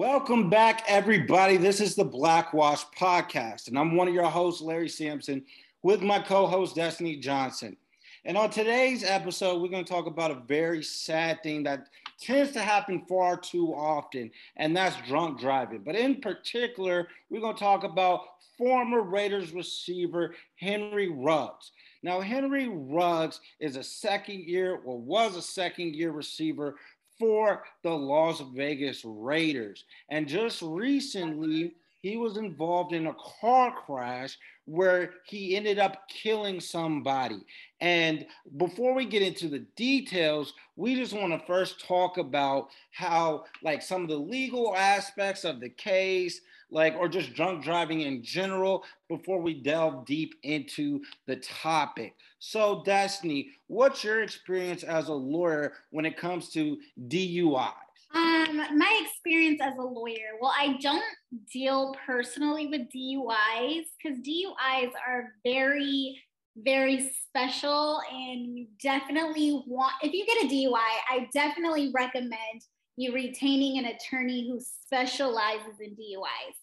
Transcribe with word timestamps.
Welcome 0.00 0.48
back, 0.48 0.82
everybody. 0.88 1.58
This 1.58 1.78
is 1.78 1.94
the 1.94 2.06
Blackwash 2.06 2.86
Podcast, 2.98 3.68
and 3.68 3.78
I'm 3.78 3.96
one 3.96 4.08
of 4.08 4.14
your 4.14 4.30
hosts, 4.30 4.62
Larry 4.62 4.88
Sampson, 4.88 5.44
with 5.82 6.00
my 6.00 6.18
co 6.18 6.46
host, 6.46 6.74
Destiny 6.74 7.16
Johnson. 7.16 7.76
And 8.24 8.38
on 8.38 8.48
today's 8.48 9.04
episode, 9.04 9.60
we're 9.60 9.68
going 9.68 9.84
to 9.84 9.92
talk 9.92 10.06
about 10.06 10.30
a 10.30 10.42
very 10.48 10.82
sad 10.82 11.42
thing 11.42 11.64
that 11.64 11.88
tends 12.18 12.52
to 12.52 12.62
happen 12.62 13.04
far 13.10 13.36
too 13.36 13.74
often, 13.74 14.30
and 14.56 14.74
that's 14.74 14.96
drunk 15.06 15.38
driving. 15.38 15.82
But 15.84 15.96
in 15.96 16.22
particular, 16.22 17.08
we're 17.28 17.42
going 17.42 17.56
to 17.56 17.62
talk 17.62 17.84
about 17.84 18.22
former 18.56 19.02
Raiders 19.02 19.52
receiver 19.52 20.34
Henry 20.56 21.10
Ruggs. 21.10 21.72
Now, 22.02 22.22
Henry 22.22 22.68
Ruggs 22.68 23.40
is 23.58 23.76
a 23.76 23.82
second 23.82 24.44
year, 24.44 24.80
or 24.82 24.98
was 24.98 25.36
a 25.36 25.42
second 25.42 25.94
year 25.94 26.10
receiver 26.10 26.76
for 27.20 27.62
the 27.84 27.90
Las 27.90 28.42
Vegas 28.54 29.04
Raiders. 29.04 29.84
And 30.08 30.26
just 30.26 30.62
recently, 30.62 31.74
he 32.00 32.16
was 32.16 32.38
involved 32.38 32.94
in 32.94 33.06
a 33.06 33.16
car 33.40 33.74
crash 33.86 34.38
where 34.64 35.10
he 35.26 35.54
ended 35.54 35.78
up 35.78 36.08
killing 36.08 36.60
somebody. 36.60 37.44
And 37.80 38.26
before 38.56 38.94
we 38.94 39.04
get 39.04 39.22
into 39.22 39.48
the 39.48 39.66
details, 39.76 40.54
we 40.76 40.94
just 40.94 41.12
want 41.12 41.38
to 41.38 41.46
first 41.46 41.86
talk 41.86 42.16
about 42.16 42.68
how, 42.92 43.44
like, 43.62 43.82
some 43.82 44.02
of 44.02 44.08
the 44.08 44.16
legal 44.16 44.74
aspects 44.74 45.44
of 45.44 45.60
the 45.60 45.68
case, 45.68 46.40
like, 46.70 46.94
or 46.96 47.08
just 47.08 47.34
drunk 47.34 47.64
driving 47.64 48.02
in 48.02 48.22
general 48.22 48.84
before 49.08 49.40
we 49.40 49.54
delve 49.54 50.06
deep 50.06 50.34
into 50.42 51.00
the 51.26 51.36
topic. 51.36 52.14
So, 52.38 52.82
Destiny, 52.84 53.50
what's 53.66 54.02
your 54.04 54.22
experience 54.22 54.82
as 54.82 55.08
a 55.08 55.14
lawyer 55.14 55.74
when 55.90 56.04
it 56.04 56.16
comes 56.16 56.50
to 56.50 56.78
DUI? 57.08 57.72
Um, 58.12 58.56
my 58.76 59.02
experience 59.04 59.60
as 59.62 59.76
a 59.78 59.82
lawyer, 59.82 60.38
well, 60.40 60.52
I 60.56 60.76
don't 60.80 61.04
deal 61.52 61.94
personally 62.04 62.66
with 62.66 62.82
DUIs 62.92 63.84
because 64.02 64.18
DUIs 64.18 64.90
are 65.06 65.34
very, 65.44 66.20
very 66.56 67.12
special. 67.28 68.00
And 68.10 68.58
you 68.58 68.66
definitely 68.82 69.62
want, 69.66 69.92
if 70.02 70.12
you 70.12 70.26
get 70.26 70.44
a 70.44 70.48
DUI, 70.48 70.72
I 71.10 71.28
definitely 71.32 71.92
recommend 71.94 72.64
you 72.96 73.14
retaining 73.14 73.78
an 73.78 73.86
attorney 73.86 74.48
who 74.48 74.60
specializes 74.60 75.80
in 75.80 75.90
DUIs. 75.90 76.56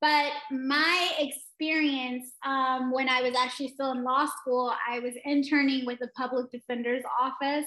But 0.00 0.32
my 0.50 1.10
experience 1.18 2.32
um, 2.44 2.90
when 2.90 3.08
I 3.08 3.20
was 3.22 3.34
actually 3.36 3.68
still 3.68 3.92
in 3.92 4.02
law 4.02 4.26
school, 4.40 4.72
I 4.88 4.98
was 5.00 5.14
interning 5.24 5.84
with 5.84 5.98
the 5.98 6.08
public 6.16 6.50
defender's 6.50 7.04
office 7.20 7.66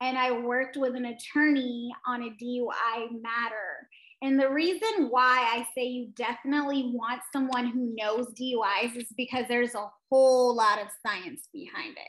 and 0.00 0.16
I 0.16 0.32
worked 0.32 0.76
with 0.76 0.94
an 0.94 1.06
attorney 1.06 1.92
on 2.06 2.22
a 2.22 2.30
DUI 2.30 3.20
matter. 3.20 3.88
And 4.22 4.38
the 4.38 4.48
reason 4.48 5.08
why 5.10 5.48
I 5.52 5.66
say 5.74 5.86
you 5.86 6.08
definitely 6.14 6.92
want 6.94 7.22
someone 7.32 7.66
who 7.66 7.94
knows 7.96 8.28
DUIs 8.40 8.96
is 8.96 9.08
because 9.16 9.46
there's 9.48 9.74
a 9.74 9.90
whole 10.08 10.54
lot 10.54 10.80
of 10.80 10.86
science 11.04 11.48
behind 11.52 11.92
it. 11.92 12.08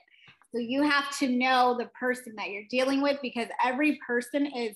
So 0.52 0.60
you 0.60 0.84
have 0.84 1.18
to 1.18 1.28
know 1.28 1.76
the 1.78 1.88
person 2.00 2.34
that 2.38 2.50
you're 2.50 2.68
dealing 2.70 3.02
with 3.02 3.18
because 3.24 3.48
every 3.64 4.00
person 4.06 4.46
is 4.46 4.76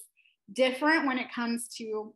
different 0.53 1.05
when 1.05 1.19
it 1.19 1.31
comes 1.31 1.67
to 1.77 2.13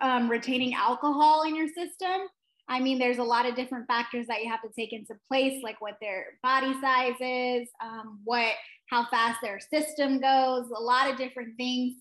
um, 0.00 0.30
retaining 0.30 0.74
alcohol 0.74 1.42
in 1.42 1.54
your 1.54 1.68
system. 1.68 2.28
I 2.68 2.78
mean, 2.78 2.98
there's 2.98 3.18
a 3.18 3.24
lot 3.24 3.46
of 3.46 3.56
different 3.56 3.88
factors 3.88 4.28
that 4.28 4.42
you 4.42 4.50
have 4.50 4.62
to 4.62 4.68
take 4.68 4.92
into 4.92 5.14
place, 5.26 5.62
like 5.62 5.80
what 5.80 5.96
their 6.00 6.26
body 6.42 6.72
size 6.80 7.16
is, 7.20 7.68
um, 7.82 8.20
what 8.24 8.52
how 8.88 9.06
fast 9.10 9.40
their 9.42 9.60
system 9.60 10.20
goes, 10.20 10.66
a 10.70 10.80
lot 10.80 11.10
of 11.10 11.16
different 11.16 11.56
things, 11.56 11.94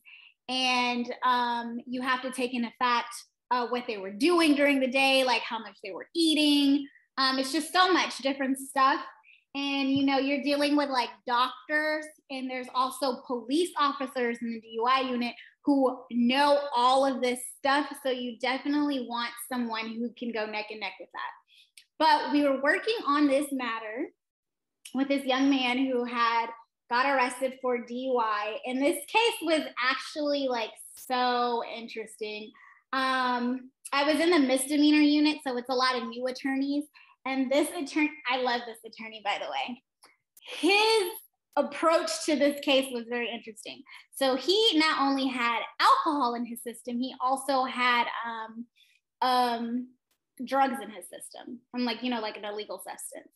and 0.48 1.12
um, 1.24 1.80
you 1.88 2.02
have 2.02 2.22
to 2.22 2.32
take 2.32 2.54
into 2.54 2.72
fact 2.78 3.14
uh, 3.52 3.68
what 3.68 3.86
they 3.88 3.98
were 3.98 4.12
doing 4.12 4.56
during 4.56 4.80
the 4.80 4.88
day, 4.88 5.24
like 5.24 5.42
how 5.42 5.58
much 5.58 5.78
they 5.84 5.92
were 5.92 6.08
eating. 6.16 6.88
Um, 7.18 7.40
it's 7.40 7.52
just 7.52 7.74
so 7.74 7.92
much 7.92 8.20
different 8.20 8.60
stuff, 8.60 9.02
and 9.56 9.90
you 9.90 10.06
know, 10.06 10.20
you're 10.20 10.44
dealing 10.44 10.76
with 10.76 10.90
like 10.90 11.10
doctors, 11.26 12.06
and 12.30 12.48
there's 12.48 12.68
also 12.76 13.22
police 13.26 13.72
officers 13.80 14.38
in 14.42 14.52
the 14.52 14.62
DUI 14.62 15.10
unit 15.10 15.34
who 15.66 16.04
know 16.12 16.60
all 16.76 17.06
of 17.06 17.22
this 17.22 17.40
stuff. 17.58 17.88
So 18.04 18.12
you 18.12 18.38
definitely 18.40 19.06
want 19.10 19.32
someone 19.52 19.90
who 19.90 20.10
can 20.18 20.32
go 20.32 20.46
neck 20.46 20.68
and 20.72 20.80
neck 20.80 20.94
with 21.00 21.10
that. 21.14 21.32
But 22.00 22.32
we 22.32 22.44
were 22.44 22.62
working 22.62 22.96
on 23.06 23.28
this 23.28 23.48
matter 23.52 24.08
with 24.94 25.08
this 25.08 25.26
young 25.26 25.50
man 25.50 25.78
who 25.78 26.06
had 26.06 26.48
got 26.90 27.06
arrested 27.06 27.54
for 27.62 27.86
DUI. 27.86 28.58
And 28.66 28.82
this 28.82 28.98
case 29.08 29.36
was 29.42 29.62
actually 29.78 30.48
like 30.48 30.72
so 30.96 31.62
interesting. 31.76 32.52
Um, 32.94 33.70
I 33.94 34.04
was 34.04 34.20
in 34.20 34.32
the 34.32 34.40
misdemeanor 34.40 35.02
unit, 35.02 35.38
so 35.46 35.58
it's 35.58 35.70
a 35.70 35.76
lot 35.76 35.96
of 35.96 36.08
new 36.08 36.26
attorneys. 36.28 36.86
And 37.26 37.52
this 37.52 37.70
attorney, 37.70 38.12
I 38.30 38.42
love 38.42 38.62
this 38.66 38.80
attorney, 38.86 39.22
by 39.24 39.38
the 39.40 39.50
way. 39.50 39.82
His 40.60 41.12
approach 41.56 42.26
to 42.26 42.36
this 42.36 42.60
case 42.62 42.88
was 42.92 43.06
very 43.10 43.30
interesting. 43.30 43.82
So 44.16 44.36
he 44.36 44.72
not 44.76 45.02
only 45.02 45.28
had 45.28 45.60
alcohol 45.80 46.36
in 46.36 46.46
his 46.46 46.62
system, 46.64 47.00
he 47.00 47.14
also 47.20 47.64
had 47.64 48.06
um, 48.26 48.66
um, 49.22 49.88
drugs 50.46 50.82
in 50.82 50.90
his 50.90 51.06
system. 51.06 51.60
I'm 51.74 51.86
like, 51.86 52.04
you 52.04 52.10
know, 52.10 52.22
like 52.22 52.38
an 52.38 52.46
illegal 52.46 52.78
substance. 52.78 53.32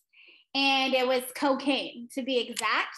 And 0.56 0.94
it 0.94 1.07
was 1.07 1.24
cocaine 1.35 2.07
to 2.13 2.22
be 2.22 2.40
exact. 2.40 2.96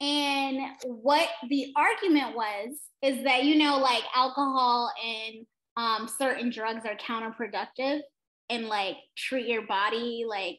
And 0.00 0.60
what 0.84 1.28
the 1.48 1.72
argument 1.76 2.36
was 2.36 2.76
is 3.02 3.24
that, 3.24 3.44
you 3.44 3.56
know, 3.56 3.78
like 3.78 4.02
alcohol 4.14 4.92
and 5.04 5.46
um, 5.76 6.08
certain 6.08 6.50
drugs 6.50 6.84
are 6.86 6.96
counterproductive 6.96 8.00
and 8.50 8.66
like 8.66 8.96
treat 9.16 9.46
your 9.46 9.66
body 9.66 10.24
like 10.28 10.58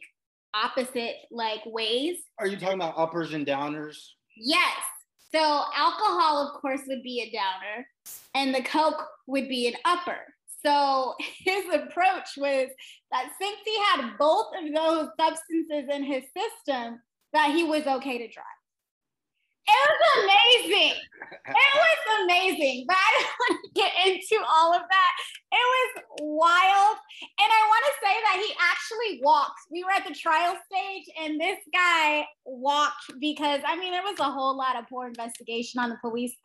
opposite 0.63 1.15
like 1.31 1.61
ways. 1.65 2.17
Are 2.39 2.47
you 2.47 2.57
talking 2.57 2.75
about 2.75 2.97
uppers 2.97 3.33
and 3.33 3.45
downers? 3.45 3.97
Yes. 4.37 4.77
So 5.33 5.39
alcohol, 5.41 6.47
of 6.47 6.61
course, 6.61 6.81
would 6.87 7.03
be 7.03 7.21
a 7.21 7.31
downer, 7.31 7.85
and 8.33 8.55
the 8.55 8.61
Coke 8.61 9.03
would 9.27 9.49
be 9.49 9.67
an 9.67 9.73
upper. 9.83 10.19
So 10.65 11.15
his 11.39 11.65
approach 11.65 12.29
was 12.37 12.69
that 13.11 13.31
since 13.39 13.57
he 13.65 13.77
had 13.91 14.17
both 14.17 14.47
of 14.57 14.73
those 14.73 15.09
substances 15.19 15.89
in 15.91 16.03
his 16.03 16.23
system, 16.35 16.99
that 17.33 17.51
he 17.53 17.63
was 17.63 17.85
okay 17.85 18.17
to 18.17 18.27
drive. 18.27 18.45
It 19.67 19.89
was 19.89 20.01
amazing. 20.23 20.97
It 21.47 21.73
was 21.75 22.23
amazing. 22.23 22.85
But 22.87 22.97
I 22.97 23.09
don't 23.17 23.35
want 23.49 23.59
to 23.63 23.71
get 23.73 23.91
into 24.05 24.43
all 24.47 24.73
of 24.73 24.81
that. 24.81 25.11
It 25.51 25.65
was 25.73 26.03
wild. 26.21 26.97
And 27.21 27.49
I 27.49 27.61
want 27.67 27.85
to 27.85 27.93
say 28.01 28.15
that 28.21 28.43
he 28.45 28.53
actually 28.61 29.21
walked. 29.23 29.59
We 29.71 29.83
were 29.83 29.91
at 29.91 30.07
the 30.07 30.13
trial 30.13 30.55
stage, 30.71 31.05
and 31.19 31.39
this 31.39 31.57
guy 31.73 32.25
walked 32.45 33.19
because, 33.19 33.61
I 33.65 33.77
mean, 33.77 33.91
there 33.91 34.03
was 34.03 34.19
a 34.19 34.31
whole 34.31 34.57
lot 34.57 34.77
of 34.77 34.87
poor 34.87 35.07
investigation 35.07 35.79
on 35.79 35.89
the 35.89 35.97
police 36.01 36.35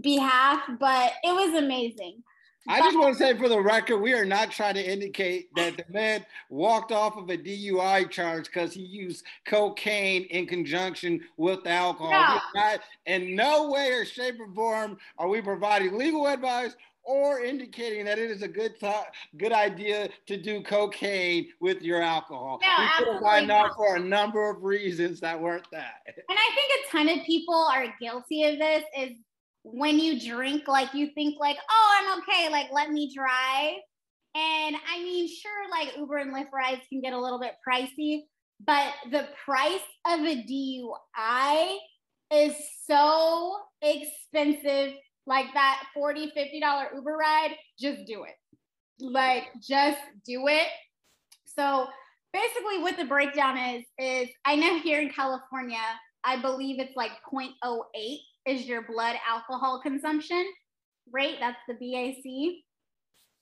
behalf, 0.00 0.60
but 0.80 1.12
it 1.22 1.34
was 1.34 1.54
amazing. 1.54 2.22
I 2.68 2.80
just 2.80 2.98
want 2.98 3.16
to 3.16 3.18
say 3.18 3.36
for 3.36 3.48
the 3.48 3.60
record, 3.60 3.98
we 3.98 4.12
are 4.14 4.24
not 4.24 4.50
trying 4.50 4.74
to 4.74 4.92
indicate 4.92 5.54
that 5.54 5.76
the 5.76 5.84
man 5.88 6.24
walked 6.48 6.92
off 6.92 7.16
of 7.16 7.30
a 7.30 7.36
DUI 7.36 8.10
charge 8.10 8.46
because 8.46 8.72
he 8.72 8.82
used 8.82 9.24
cocaine 9.46 10.24
in 10.24 10.46
conjunction 10.46 11.20
with 11.36 11.66
alcohol. 11.66 12.10
No. 12.10 12.60
Not, 12.60 12.80
in 13.06 13.36
no 13.36 13.70
way 13.70 13.90
or 13.92 14.04
shape 14.04 14.40
or 14.40 14.52
form 14.54 14.98
are 15.18 15.28
we 15.28 15.40
providing 15.40 15.96
legal 15.96 16.26
advice 16.26 16.74
or 17.06 17.40
indicating 17.40 18.04
that 18.04 18.18
it 18.18 18.30
is 18.30 18.42
a 18.42 18.48
good 18.48 18.78
th- 18.80 19.06
good 19.36 19.52
idea 19.52 20.08
to 20.26 20.36
do 20.36 20.60
cocaine 20.62 21.48
with 21.60 21.80
your 21.80 22.02
alcohol. 22.02 22.58
No, 22.60 22.68
we 22.78 23.04
could 23.04 23.24
have 23.24 23.50
out 23.50 23.76
for 23.76 23.96
a 23.96 24.00
number 24.00 24.50
of 24.50 24.64
reasons 24.64 25.20
that 25.20 25.40
weren't 25.40 25.70
that. 25.70 26.02
And 26.06 26.16
I 26.28 26.54
think 26.54 26.72
a 26.84 26.90
ton 26.90 27.18
of 27.20 27.24
people 27.24 27.68
are 27.72 27.86
guilty 28.00 28.44
of 28.44 28.58
this 28.58 28.82
is 28.98 29.10
when 29.72 29.98
you 29.98 30.20
drink, 30.20 30.68
like 30.68 30.94
you 30.94 31.10
think 31.14 31.40
like, 31.40 31.56
oh, 31.68 31.96
I'm 31.98 32.20
okay, 32.20 32.50
like 32.50 32.68
let 32.72 32.90
me 32.90 33.12
drive. 33.14 33.74
And 34.34 34.76
I 34.76 35.02
mean, 35.02 35.28
sure, 35.28 35.70
like 35.70 35.96
Uber 35.96 36.18
and 36.18 36.34
Lyft 36.34 36.52
rides 36.52 36.82
can 36.88 37.00
get 37.00 37.12
a 37.12 37.20
little 37.20 37.40
bit 37.40 37.54
pricey, 37.66 38.22
but 38.64 38.92
the 39.10 39.26
price 39.44 39.80
of 40.06 40.20
a 40.20 40.44
DUI 40.44 41.76
is 42.32 42.54
so 42.86 43.56
expensive. 43.82 44.94
Like 45.26 45.46
that 45.54 45.82
40 45.94 46.30
$50 46.36 46.94
Uber 46.94 47.16
ride, 47.16 47.56
just 47.80 48.06
do 48.06 48.24
it. 48.24 48.34
Like 49.00 49.44
just 49.60 49.98
do 50.24 50.46
it. 50.46 50.68
So 51.46 51.88
basically 52.32 52.78
what 52.78 52.96
the 52.96 53.04
breakdown 53.04 53.58
is, 53.58 53.84
is 53.98 54.28
I 54.44 54.54
know 54.54 54.78
here 54.78 55.00
in 55.00 55.10
California, 55.10 55.78
I 56.22 56.40
believe 56.40 56.78
it's 56.78 56.96
like 56.96 57.10
0.08 57.32 58.18
is 58.46 58.66
your 58.66 58.82
blood 58.82 59.16
alcohol 59.28 59.80
consumption 59.82 60.44
rate. 61.12 61.36
That's 61.40 61.58
the 61.68 61.74
BAC. 61.74 62.62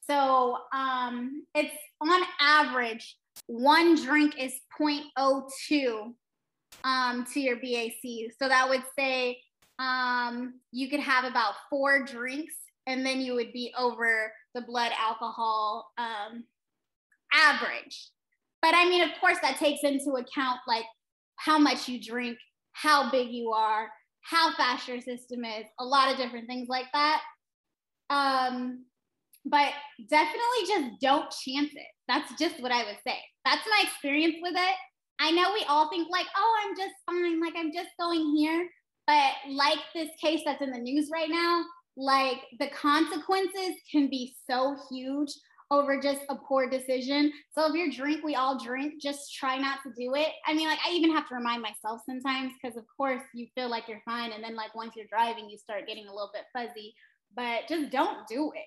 So 0.07 0.59
um, 0.73 1.45
it's 1.55 1.75
on 2.01 2.23
average, 2.41 3.17
one 3.47 4.03
drink 4.03 4.35
is 4.39 4.55
0.02 4.81 6.13
um, 6.85 7.27
to 7.33 7.41
your 7.41 7.57
BAC. 7.57 8.33
So 8.39 8.49
that 8.49 8.69
would 8.69 8.83
say 8.99 9.39
um, 9.79 10.61
you 10.73 10.89
could 10.89 11.01
have 11.01 11.25
about 11.25 11.55
four 11.71 12.05
drinks 12.05 12.55
and 12.87 13.05
then 13.05 13.21
you 13.21 13.35
would 13.35 13.53
be 13.53 13.73
over 13.79 14.33
the 14.55 14.61
blood 14.61 14.93
alcohol 14.99 15.91
um, 15.97 16.45
average. 17.33 18.11
But 18.61 18.75
I 18.75 18.89
mean, 18.89 19.03
of 19.03 19.11
course, 19.21 19.39
that 19.43 19.59
takes 19.59 19.83
into 19.83 20.13
account 20.13 20.61
like 20.67 20.85
how 21.37 21.59
much 21.59 21.89
you 21.89 22.01
drink, 22.01 22.39
how 22.73 23.11
big 23.11 23.31
you 23.31 23.51
are, 23.51 23.89
how 24.25 24.55
fast 24.55 24.89
your 24.89 25.01
system 25.01 25.45
is, 25.45 25.67
a 25.79 25.85
lot 25.85 26.11
of 26.11 26.19
different 26.19 26.47
things 26.47 26.69
like 26.69 26.87
that. 26.93 27.23
Um, 28.11 28.85
but 29.45 29.73
definitely 30.09 30.41
just 30.67 31.01
don't 31.01 31.31
chance 31.31 31.71
it. 31.75 31.87
That's 32.09 32.33
just 32.39 32.63
what 32.63 32.73
I 32.73 32.85
would 32.85 32.99
say. 33.07 33.19
That's 33.45 33.67
my 33.69 33.85
experience 33.85 34.37
with 34.43 34.55
it. 34.57 34.77
I 35.21 35.31
know 35.31 35.53
we 35.53 35.65
all 35.69 35.91
think 35.91 36.09
like, 36.11 36.27
oh, 36.37 36.57
I'm 36.65 36.77
just 36.77 36.95
fine, 37.07 37.41
like 37.41 37.55
I'm 37.57 37.73
just 37.73 37.91
going 38.01 38.35
here. 38.37 38.69
But 39.07 39.33
like 39.51 39.79
this 39.95 40.09
case 40.21 40.41
that's 40.45 40.63
in 40.63 40.71
the 40.71 40.79
news 40.79 41.11
right 41.13 41.29
now, 41.29 41.63
like 41.97 42.39
the 42.59 42.69
consequences 42.69 43.77
can 43.93 44.09
be 44.09 44.35
so 44.51 44.77
huge 44.91 45.31
over 45.79 46.01
just 46.01 46.23
a 46.29 46.35
poor 46.35 46.69
decision. 46.69 47.33
So 47.53 47.67
if 47.67 47.75
you're 47.75 47.91
drink, 47.91 48.25
we 48.25 48.35
all 48.35 48.59
drink, 48.59 49.01
just 49.01 49.35
try 49.35 49.59
not 49.59 49.79
to 49.83 49.93
do 49.99 50.15
it. 50.15 50.29
I 50.47 50.55
mean, 50.55 50.69
like 50.69 50.79
I 50.87 50.93
even 50.93 51.13
have 51.13 51.29
to 51.29 51.35
remind 51.35 51.63
myself 51.63 52.03
sometimes 52.07 52.53
because 52.61 52.77
of 52.77 52.85
course 52.97 53.23
you 53.35 53.47
feel 53.55 53.71
like 53.71 53.89
you're 53.89 54.03
fine. 54.05 54.33
And 54.33 54.43
then 54.43 54.55
like 54.55 54.75
once 54.75 54.95
you're 54.97 55.07
driving, 55.07 55.49
you 55.49 55.59
start 55.59 55.87
getting 55.87 56.07
a 56.07 56.13
little 56.13 56.31
bit 56.33 56.45
fuzzy, 56.53 56.95
but 57.35 57.69
just 57.69 57.91
don't 57.91 58.27
do 58.29 58.53
it. 58.55 58.65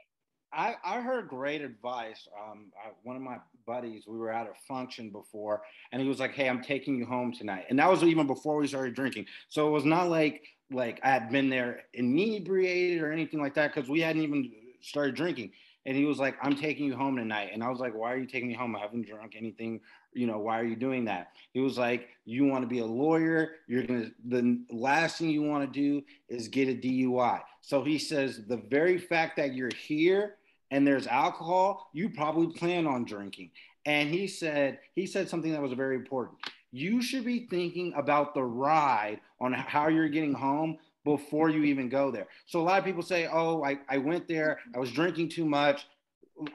I, 0.54 0.76
I 0.84 1.02
heard 1.02 1.28
great 1.28 1.62
advice. 1.62 2.28
Um, 2.40 2.72
I, 2.84 2.92
one 3.04 3.18
of 3.18 3.22
my 3.22 3.38
buddies, 3.66 4.06
we 4.08 4.18
were 4.18 4.32
at 4.32 4.48
a 4.48 4.54
function 4.68 5.10
before, 5.10 5.62
and 5.92 6.02
he 6.02 6.08
was 6.08 6.20
like, 6.20 6.32
"Hey, 6.32 6.48
I'm 6.48 6.64
taking 6.64 6.96
you 6.96 7.06
home 7.06 7.34
tonight," 7.34 7.66
and 7.70 7.78
that 7.80 7.90
was 7.90 8.02
even 8.04 8.28
before 8.28 8.56
we 8.56 8.66
started 8.66 8.96
drinking. 8.96 9.26
So 9.50 9.68
it 9.68 9.72
was 9.72 9.84
not 9.84 10.10
like 10.10 10.44
like 10.72 11.00
I 11.04 11.10
had 11.10 11.30
been 11.32 11.50
there 11.50 11.82
inebriated 11.94 13.02
or 13.02 13.12
anything 13.12 13.42
like 13.42 13.56
that 13.56 13.74
because 13.74 13.90
we 13.90 14.00
hadn't 14.00 14.22
even 14.22 14.52
started 14.82 15.16
drinking. 15.16 15.52
And 15.88 15.96
he 15.96 16.04
was 16.04 16.20
like, 16.20 16.36
I'm 16.42 16.56
taking 16.56 16.86
you 16.86 16.98
home 16.98 17.16
tonight. 17.16 17.52
And 17.54 17.64
I 17.64 17.70
was 17.70 17.80
like, 17.80 17.96
Why 17.96 18.14
are 18.14 18.18
you 18.18 18.28
taking 18.28 18.50
me 18.50 18.54
home? 18.54 18.76
I 18.76 18.80
haven't 18.80 19.08
drunk 19.08 19.36
anything. 19.38 19.80
You 20.14 20.28
know, 20.28 20.38
why 20.38 20.60
are 20.60 20.66
you 20.66 20.76
doing 20.76 21.06
that? 21.06 21.32
He 21.54 21.62
was 21.62 21.78
like, 21.78 22.10
You 22.26 22.46
want 22.46 22.64
to 22.64 22.68
be 22.68 22.80
a 22.80 22.86
lawyer. 22.86 23.54
You're 23.68 23.84
going 23.84 24.04
to, 24.04 24.12
the 24.28 24.60
last 24.70 25.18
thing 25.18 25.30
you 25.30 25.44
want 25.44 25.64
to 25.64 25.80
do 25.80 26.04
is 26.28 26.50
get 26.50 26.68
a 26.68 26.74
DUI. 26.74 27.42
So 27.62 27.84
he 27.84 27.98
says, 27.98 28.42
The 28.46 28.58
very 28.58 28.98
fact 28.98 29.38
that 29.38 29.54
you're 29.54 29.72
here 29.74 30.36
and 30.72 30.86
there's 30.86 31.08
alcohol, 31.08 31.90
you 31.94 32.10
probably 32.10 32.54
plan 32.54 32.86
on 32.86 33.06
drinking. 33.06 33.52
And 33.86 34.10
he 34.10 34.28
said, 34.28 34.80
He 34.94 35.08
said 35.08 35.30
something 35.30 35.54
that 35.54 35.62
was 35.62 35.72
very 35.72 35.96
important. 35.96 36.38
You 36.74 37.02
should 37.02 37.24
be 37.24 37.48
thinking 37.50 37.94
about 37.96 38.34
the 38.34 38.44
ride 38.44 39.22
on 39.40 39.54
how 39.54 39.88
you're 39.88 40.10
getting 40.10 40.34
home 40.34 40.80
before 41.08 41.50
you 41.50 41.64
even 41.64 41.88
go 41.90 42.12
there. 42.12 42.28
So 42.46 42.60
a 42.60 42.64
lot 42.64 42.80
of 42.80 42.86
people 42.86 43.02
say, 43.02 43.28
oh, 43.32 43.64
I, 43.64 43.80
I 43.88 43.98
went 43.98 44.28
there, 44.28 44.60
I 44.76 44.80
was 44.80 44.92
drinking 44.92 45.30
too 45.30 45.46
much, 45.46 45.88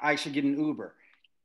I 0.00 0.14
should 0.14 0.34
get 0.34 0.44
an 0.44 0.62
Uber. 0.62 0.94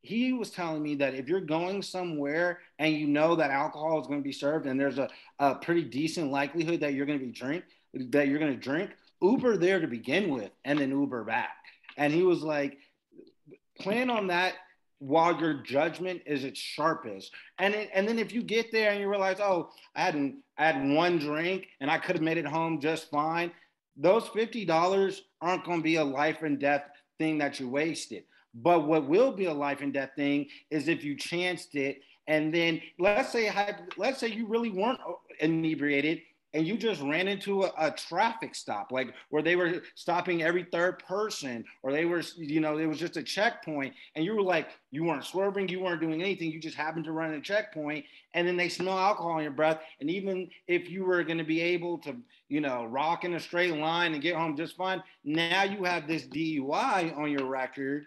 He 0.01 0.33
was 0.33 0.51
telling 0.51 0.83
me 0.83 0.95
that 0.95 1.15
if 1.15 1.27
you're 1.27 1.42
going 1.42 1.81
somewhere 1.81 2.59
and 2.80 2.94
you 2.94 3.07
know 3.07 3.36
that 3.36 3.50
alcohol 3.50 4.00
is 4.00 4.07
going 4.07 4.19
to 4.19 4.24
be 4.24 4.31
served 4.31 4.68
and 4.68 4.80
there's 4.80 5.00
a, 5.00 5.09
a 5.39 5.56
pretty 5.56 5.83
decent 5.83 6.31
likelihood 6.31 6.81
that 6.81 6.94
you're 6.94 7.06
going 7.06 7.19
to 7.19 7.25
be 7.25 7.31
drink 7.31 7.63
that 7.94 8.27
you're 8.27 8.39
going 8.39 8.54
to 8.54 8.59
drink, 8.59 8.92
Uber 9.21 9.57
there 9.57 9.80
to 9.80 9.88
begin 9.88 10.30
with 10.30 10.51
and 10.65 10.80
then 10.80 10.92
Uber 10.92 11.24
back. 11.24 11.56
And 11.98 12.13
he 12.13 12.24
was 12.24 12.44
like, 12.44 12.77
plan 13.80 14.10
on 14.10 14.27
that 14.27 14.56
while 15.00 15.40
your 15.40 15.56
judgment 15.56 16.22
is 16.26 16.44
its 16.44 16.60
sharpest. 16.60 17.32
And 17.60 17.74
it, 17.74 17.90
and 17.94 18.08
then 18.08 18.20
if 18.20 18.34
you 18.34 18.42
get 18.42 18.72
there 18.72 18.92
and 18.92 19.00
you 19.00 19.10
realize, 19.10 19.40
oh, 19.40 19.70
I 19.96 20.02
had 20.02 20.34
I 20.58 20.66
had 20.66 20.90
one 20.90 21.20
drink 21.20 21.68
and 21.80 21.90
I 21.92 21.98
could 21.98 22.16
have 22.16 22.24
made 22.24 22.38
it 22.38 22.46
home 22.46 22.80
just 22.80 23.10
fine, 23.10 23.52
those 23.96 24.28
fifty 24.30 24.66
dollars 24.66 25.24
aren't 25.42 25.66
going 25.66 25.80
to 25.80 25.84
be 25.84 25.96
a 25.96 26.04
life 26.04 26.42
and 26.42 26.60
death 26.60 26.84
thing 27.20 27.38
that 27.40 27.60
you 27.60 27.70
wasted. 27.70 28.24
But 28.54 28.88
what 28.88 29.08
will 29.08 29.32
be 29.32 29.46
a 29.46 29.54
life 29.54 29.82
and 29.82 29.94
death 29.94 30.12
thing 30.16 30.48
is 30.72 30.88
if 30.88 31.04
you 31.04 31.16
chanced 31.16 31.76
it 31.76 32.02
and 32.28 32.54
then 32.54 32.82
let's 33.00 33.32
say 33.32 33.52
let's 33.98 34.20
say 34.20 34.28
you 34.28 34.48
really 34.48 34.70
weren't 34.70 35.00
inebriated 35.40 36.22
and 36.54 36.66
you 36.66 36.78
just 36.78 37.02
ran 37.02 37.28
into 37.28 37.64
a, 37.64 37.72
a, 37.78 37.92
traffic 37.92 38.56
stop, 38.56 38.92
like 38.92 39.14
where 39.30 39.44
they 39.44 39.56
were 39.56 39.82
stopping 39.96 40.44
every 40.44 40.64
third 40.64 41.00
person, 41.00 41.64
or 41.84 41.92
they 41.92 42.06
were, 42.06 42.24
you 42.38 42.60
know, 42.60 42.78
it 42.78 42.86
was 42.86 43.00
just 43.00 43.18
a 43.18 43.24
checkpoint, 43.24 43.94
and 44.16 44.24
you 44.24 44.36
were 44.36 44.42
like, 44.42 44.70
you 44.92 45.04
weren't 45.04 45.26
swerving, 45.26 45.68
you 45.68 45.82
weren't 45.82 46.02
doing 46.02 46.22
anything, 46.22 46.52
you 46.52 46.60
just 46.60 46.78
happened 46.78 47.06
to 47.06 47.12
run 47.12 47.34
a 47.34 47.42
checkpoint, 47.42 48.06
and 48.34 48.48
then 48.48 48.56
they 48.56 48.70
smell 48.70 48.98
alcohol 48.98 49.38
in 49.38 49.44
your 49.44 49.52
breath, 49.52 49.80
and 50.00 50.10
even 50.10 50.50
if 50.68 50.90
you 50.90 51.04
were 51.04 51.24
going 51.24 51.38
to 51.38 51.44
be 51.44 51.62
able 51.62 51.98
to, 52.00 52.16
you 52.50 52.62
know, 52.62 52.86
rock 52.86 53.24
in 53.26 53.34
a 53.34 53.40
straight 53.40 53.76
line 53.76 54.14
and 54.14 54.22
get 54.22 54.36
home 54.36 54.56
just 54.56 54.78
fine, 54.78 55.04
now 55.24 55.64
you 55.64 55.84
have 55.84 56.08
this 56.08 56.24
DUI 56.28 57.16
on 57.18 57.30
your 57.30 57.46
record 57.46 58.06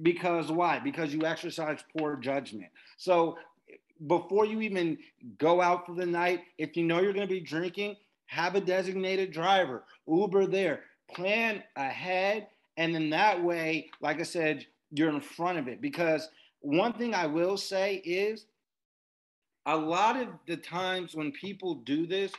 because 0.00 0.50
why? 0.50 0.78
Because 0.78 1.12
you 1.12 1.24
exercised 1.24 1.84
poor 1.96 2.16
judgment. 2.16 2.70
So 2.96 3.36
before 4.06 4.46
you 4.46 4.60
even 4.60 4.98
go 5.38 5.60
out 5.60 5.86
for 5.86 5.94
the 5.94 6.06
night, 6.06 6.42
if 6.58 6.76
you 6.76 6.84
know 6.84 7.00
you're 7.00 7.12
going 7.12 7.26
to 7.26 7.32
be 7.32 7.40
drinking, 7.40 7.96
have 8.26 8.54
a 8.54 8.60
designated 8.60 9.32
driver, 9.32 9.84
Uber 10.06 10.46
there, 10.46 10.80
plan 11.14 11.62
ahead. 11.76 12.48
And 12.76 12.94
then 12.94 13.10
that 13.10 13.42
way, 13.42 13.90
like 14.00 14.20
I 14.20 14.24
said, 14.24 14.66
you're 14.90 15.10
in 15.10 15.20
front 15.20 15.58
of 15.58 15.68
it. 15.68 15.80
Because 15.80 16.28
one 16.60 16.92
thing 16.94 17.14
I 17.14 17.26
will 17.26 17.56
say 17.56 17.96
is 17.96 18.46
a 19.66 19.76
lot 19.76 20.16
of 20.16 20.28
the 20.46 20.56
times 20.56 21.14
when 21.14 21.30
people 21.32 21.74
do 21.74 22.06
this, 22.06 22.32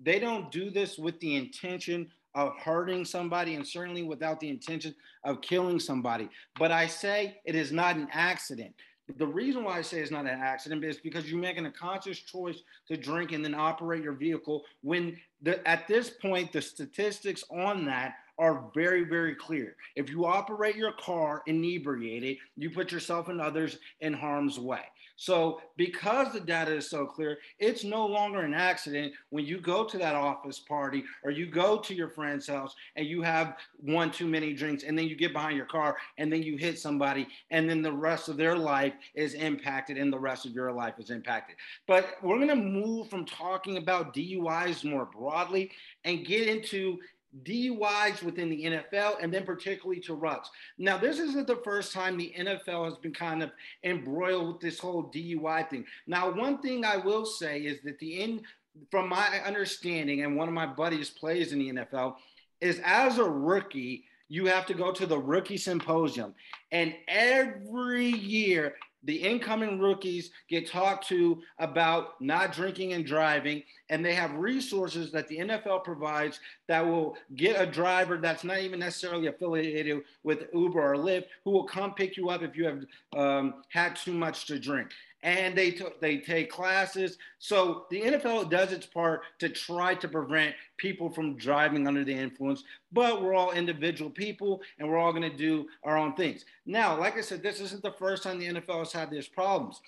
they 0.00 0.18
don't 0.18 0.50
do 0.52 0.70
this 0.70 0.98
with 0.98 1.18
the 1.20 1.36
intention 1.36 2.10
of 2.34 2.52
hurting 2.62 3.04
somebody 3.04 3.54
and 3.54 3.66
certainly 3.66 4.02
without 4.02 4.38
the 4.38 4.48
intention 4.48 4.94
of 5.24 5.40
killing 5.40 5.80
somebody. 5.80 6.28
But 6.58 6.70
I 6.70 6.86
say 6.86 7.40
it 7.44 7.56
is 7.56 7.72
not 7.72 7.96
an 7.96 8.08
accident 8.12 8.74
the 9.16 9.26
reason 9.26 9.64
why 9.64 9.78
I 9.78 9.82
say 9.82 10.00
it's 10.00 10.10
not 10.10 10.26
an 10.26 10.40
accident 10.40 10.84
is 10.84 10.98
because 10.98 11.30
you're 11.30 11.40
making 11.40 11.66
a 11.66 11.70
conscious 11.70 12.18
choice 12.18 12.58
to 12.88 12.96
drink 12.96 13.32
and 13.32 13.44
then 13.44 13.54
operate 13.54 14.02
your 14.02 14.12
vehicle 14.12 14.64
when 14.82 15.16
the, 15.42 15.66
at 15.66 15.88
this 15.88 16.10
point 16.10 16.52
the 16.52 16.60
statistics 16.60 17.42
on 17.50 17.86
that 17.86 18.16
are 18.38 18.70
very, 18.74 19.04
very 19.04 19.34
clear. 19.34 19.74
If 19.96 20.10
you 20.10 20.26
operate 20.26 20.76
your 20.76 20.92
car 20.92 21.42
inebriated, 21.46 22.36
you 22.56 22.70
put 22.70 22.92
yourself 22.92 23.28
and 23.28 23.40
others 23.40 23.78
in 24.00 24.12
harm's 24.12 24.58
way. 24.58 24.82
So, 25.20 25.60
because 25.76 26.32
the 26.32 26.38
data 26.38 26.72
is 26.76 26.88
so 26.88 27.04
clear, 27.04 27.38
it's 27.58 27.82
no 27.82 28.06
longer 28.06 28.42
an 28.42 28.54
accident 28.54 29.14
when 29.30 29.44
you 29.44 29.60
go 29.60 29.84
to 29.84 29.98
that 29.98 30.14
office 30.14 30.60
party 30.60 31.02
or 31.24 31.32
you 31.32 31.46
go 31.46 31.78
to 31.78 31.92
your 31.92 32.08
friend's 32.08 32.46
house 32.46 32.76
and 32.94 33.04
you 33.04 33.20
have 33.22 33.56
one 33.80 34.12
too 34.12 34.28
many 34.28 34.52
drinks 34.52 34.84
and 34.84 34.96
then 34.96 35.08
you 35.08 35.16
get 35.16 35.32
behind 35.32 35.56
your 35.56 35.66
car 35.66 35.96
and 36.18 36.32
then 36.32 36.44
you 36.44 36.56
hit 36.56 36.78
somebody 36.78 37.26
and 37.50 37.68
then 37.68 37.82
the 37.82 37.92
rest 37.92 38.28
of 38.28 38.36
their 38.36 38.54
life 38.54 38.94
is 39.14 39.34
impacted 39.34 39.98
and 39.98 40.12
the 40.12 40.18
rest 40.18 40.46
of 40.46 40.52
your 40.52 40.70
life 40.70 40.94
is 41.00 41.10
impacted. 41.10 41.56
But 41.88 42.14
we're 42.22 42.36
going 42.36 42.46
to 42.48 42.54
move 42.54 43.10
from 43.10 43.26
talking 43.26 43.76
about 43.76 44.14
DUIs 44.14 44.88
more 44.88 45.06
broadly 45.06 45.72
and 46.04 46.24
get 46.24 46.46
into 46.46 46.96
DUIs 47.44 48.22
within 48.22 48.48
the 48.50 48.64
NFL 48.64 49.22
and 49.22 49.32
then 49.32 49.44
particularly 49.44 50.00
to 50.02 50.14
Ruggs. 50.14 50.50
Now, 50.78 50.98
this 50.98 51.18
isn't 51.18 51.46
the 51.46 51.60
first 51.64 51.92
time 51.92 52.16
the 52.16 52.34
NFL 52.38 52.84
has 52.84 52.98
been 52.98 53.12
kind 53.12 53.42
of 53.42 53.50
embroiled 53.84 54.48
with 54.48 54.60
this 54.60 54.78
whole 54.78 55.04
DUI 55.04 55.68
thing. 55.68 55.84
Now, 56.06 56.30
one 56.30 56.58
thing 56.58 56.84
I 56.84 56.96
will 56.96 57.26
say 57.26 57.60
is 57.60 57.80
that 57.82 57.98
the 57.98 58.20
in 58.20 58.42
from 58.90 59.08
my 59.08 59.40
understanding, 59.44 60.22
and 60.22 60.36
one 60.36 60.48
of 60.48 60.54
my 60.54 60.66
buddies 60.66 61.10
plays 61.10 61.52
in 61.52 61.58
the 61.58 61.72
NFL, 61.72 62.16
is 62.60 62.80
as 62.84 63.18
a 63.18 63.24
rookie, 63.24 64.04
you 64.28 64.46
have 64.46 64.66
to 64.66 64.74
go 64.74 64.92
to 64.92 65.06
the 65.06 65.18
rookie 65.18 65.56
symposium. 65.56 66.34
And 66.70 66.94
every 67.08 68.08
year 68.08 68.74
the 69.04 69.16
incoming 69.16 69.78
rookies 69.78 70.30
get 70.48 70.68
talked 70.68 71.06
to 71.08 71.40
about 71.58 72.20
not 72.20 72.52
drinking 72.52 72.92
and 72.92 73.06
driving, 73.06 73.62
and 73.90 74.04
they 74.04 74.14
have 74.14 74.34
resources 74.34 75.12
that 75.12 75.28
the 75.28 75.38
NFL 75.38 75.84
provides 75.84 76.40
that 76.66 76.84
will 76.84 77.16
get 77.36 77.60
a 77.60 77.66
driver 77.66 78.18
that's 78.18 78.44
not 78.44 78.58
even 78.58 78.80
necessarily 78.80 79.28
affiliated 79.28 80.02
with 80.22 80.48
Uber 80.52 80.92
or 80.92 80.96
Lyft 80.96 81.24
who 81.44 81.50
will 81.50 81.64
come 81.64 81.94
pick 81.94 82.16
you 82.16 82.28
up 82.28 82.42
if 82.42 82.56
you 82.56 82.64
have 82.64 82.84
um, 83.16 83.62
had 83.68 83.96
too 83.96 84.12
much 84.12 84.46
to 84.46 84.58
drink 84.58 84.90
and 85.22 85.56
they 85.56 85.72
t- 85.72 85.84
they 86.00 86.18
take 86.18 86.50
classes. 86.50 87.18
So 87.38 87.86
the 87.90 88.02
NFL 88.02 88.50
does 88.50 88.72
its 88.72 88.86
part 88.86 89.22
to 89.40 89.48
try 89.48 89.94
to 89.94 90.08
prevent 90.08 90.54
people 90.76 91.10
from 91.10 91.36
driving 91.36 91.88
under 91.88 92.04
the 92.04 92.12
influence. 92.12 92.62
But 92.92 93.22
we're 93.22 93.34
all 93.34 93.52
individual 93.52 94.10
people, 94.10 94.62
and 94.78 94.88
we're 94.88 94.98
all 94.98 95.12
going 95.12 95.30
to 95.30 95.36
do 95.36 95.66
our 95.84 95.96
own 95.96 96.14
things. 96.14 96.44
Now, 96.66 96.98
like 96.98 97.18
I 97.18 97.20
said, 97.20 97.42
this 97.42 97.60
isn't 97.60 97.82
the 97.82 97.92
first 97.92 98.22
time 98.22 98.38
the 98.38 98.46
NFL 98.46 98.78
has 98.78 98.92
had 98.92 99.10
these 99.10 99.28
problems. 99.28 99.80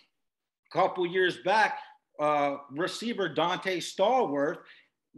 A 0.68 0.78
couple 0.78 1.06
years 1.06 1.38
back, 1.44 1.78
uh, 2.18 2.56
receiver 2.70 3.28
Donté 3.28 3.78
Stallworth 3.78 4.58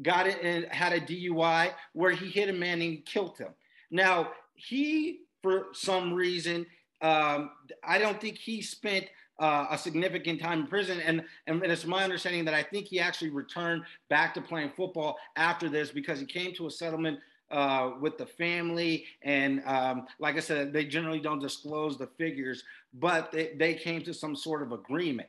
got 0.01 0.27
it 0.27 0.39
and 0.43 0.65
had 0.67 0.93
a 0.93 1.01
DUI 1.01 1.73
where 1.93 2.13
he 2.13 2.29
hit 2.29 2.49
a 2.49 2.53
man 2.53 2.81
and 2.81 3.05
killed 3.05 3.37
him. 3.37 3.51
Now 3.91 4.31
he, 4.55 5.21
for 5.43 5.67
some 5.73 6.15
reason, 6.15 6.67
um, 7.03 7.51
I 7.83 7.99
don't 7.99 8.21
think 8.21 8.39
he 8.39 8.63
spent 8.63 9.07
uh, 9.43 9.67
a 9.71 9.77
significant 9.77 10.41
time 10.41 10.61
in 10.61 10.67
prison. 10.69 11.01
And, 11.01 11.25
and 11.49 11.63
it's 11.65 11.85
my 11.85 12.05
understanding 12.05 12.45
that 12.45 12.55
I 12.55 12.63
think 12.63 12.87
he 12.87 13.01
actually 13.01 13.31
returned 13.31 13.83
back 14.09 14.35
to 14.35 14.41
playing 14.41 14.71
football 14.77 15.17
after 15.37 15.69
this 15.69 15.91
because 15.91 16.21
he 16.21 16.27
came 16.27 16.55
to 16.55 16.69
a 16.69 16.71
settlement 16.71 17.19
uh, 17.51 17.91
with 18.01 18.17
the 18.19 18.25
family. 18.27 19.05
And 19.23 19.61
um, 19.67 20.07
like 20.21 20.37
I 20.37 20.41
said, 20.41 20.73
they 20.73 20.85
generally 20.85 21.19
don't 21.19 21.41
disclose 21.41 21.99
the 21.99 22.07
figures, 22.07 22.63
but 22.95 23.33
they, 23.33 23.55
they 23.57 23.75
came 23.75 24.03
to 24.03 24.15
some 24.15 24.37
sort 24.37 24.63
of 24.63 24.71
agreement. 24.71 25.29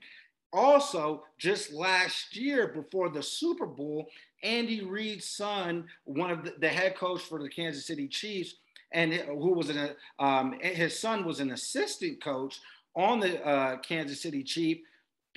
Also, 0.53 1.24
just 1.39 1.74
last 1.74 2.36
year 2.36 2.67
before 2.67 3.10
the 3.10 3.24
Super 3.24 3.65
Bowl, 3.65 4.08
Andy 4.43 4.86
Reid's 4.86 5.25
son, 5.25 5.86
one 6.03 6.29
of 6.29 6.43
the, 6.43 6.53
the 6.60 6.70
head 6.70 6.96
coach 6.96 7.22
for 7.22 7.41
the 7.41 7.50
Kansas 7.50 7.88
City 7.88 8.08
Chiefs, 8.08 8.58
and 8.91 9.12
who 9.12 9.53
was 9.53 9.72
an 9.72 9.89
um, 10.20 10.53
his 10.62 11.00
son 11.00 11.25
was 11.25 11.39
an 11.39 11.50
assistant 11.50 12.24
coach 12.24 12.60
on 12.95 13.19
the 13.19 13.45
uh, 13.45 13.77
Kansas 13.77 14.21
City 14.21 14.43
Chief 14.43 14.79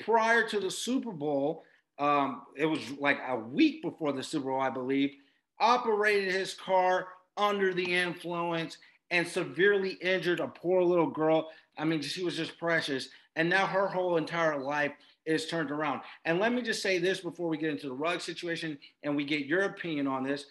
prior 0.04 0.46
to 0.48 0.60
the 0.60 0.70
Super 0.70 1.12
Bowl. 1.12 1.64
Um, 1.98 2.42
it 2.56 2.66
was 2.66 2.80
like 2.98 3.18
a 3.26 3.36
week 3.36 3.82
before 3.82 4.12
the 4.12 4.22
Super 4.22 4.50
Bowl, 4.50 4.60
I 4.60 4.70
believe. 4.70 5.14
Operated 5.58 6.32
his 6.32 6.54
car 6.54 7.08
under 7.36 7.72
the 7.72 7.94
influence 7.94 8.78
and 9.10 9.26
severely 9.26 9.92
injured 10.02 10.40
a 10.40 10.48
poor 10.48 10.82
little 10.82 11.06
girl. 11.06 11.50
I 11.78 11.84
mean, 11.84 12.02
she 12.02 12.24
was 12.24 12.36
just 12.36 12.58
precious. 12.58 13.08
And 13.36 13.48
now 13.48 13.66
her 13.66 13.86
whole 13.86 14.16
entire 14.16 14.58
life 14.58 14.92
is 15.24 15.46
turned 15.46 15.70
around. 15.70 16.00
And 16.24 16.38
let 16.38 16.52
me 16.52 16.62
just 16.62 16.82
say 16.82 16.98
this 16.98 17.20
before 17.20 17.48
we 17.48 17.58
get 17.58 17.70
into 17.70 17.88
the 17.88 17.94
rug 17.94 18.20
situation 18.20 18.78
and 19.02 19.16
we 19.16 19.24
get 19.24 19.46
your 19.46 19.62
opinion 19.62 20.06
on 20.06 20.22
this. 20.22 20.46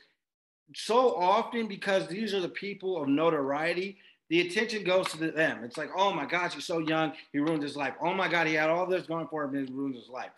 So 0.73 1.15
often, 1.15 1.67
because 1.67 2.07
these 2.07 2.33
are 2.33 2.39
the 2.39 2.49
people 2.49 3.01
of 3.01 3.07
notoriety, 3.07 3.97
the 4.29 4.41
attention 4.41 4.83
goes 4.83 5.07
to 5.09 5.31
them. 5.31 5.63
It's 5.63 5.77
like, 5.77 5.89
oh 5.95 6.13
my 6.13 6.25
gosh, 6.25 6.53
he's 6.55 6.65
so 6.65 6.79
young, 6.79 7.13
he 7.31 7.39
ruined 7.39 7.63
his 7.63 7.75
life. 7.75 7.93
Oh 8.01 8.13
my 8.13 8.27
God, 8.27 8.47
he 8.47 8.53
had 8.53 8.69
all 8.69 8.85
this 8.85 9.05
going 9.05 9.27
for 9.27 9.43
him, 9.43 9.55
and 9.55 9.67
he 9.67 9.73
ruined 9.73 9.95
his 9.95 10.09
life. 10.09 10.31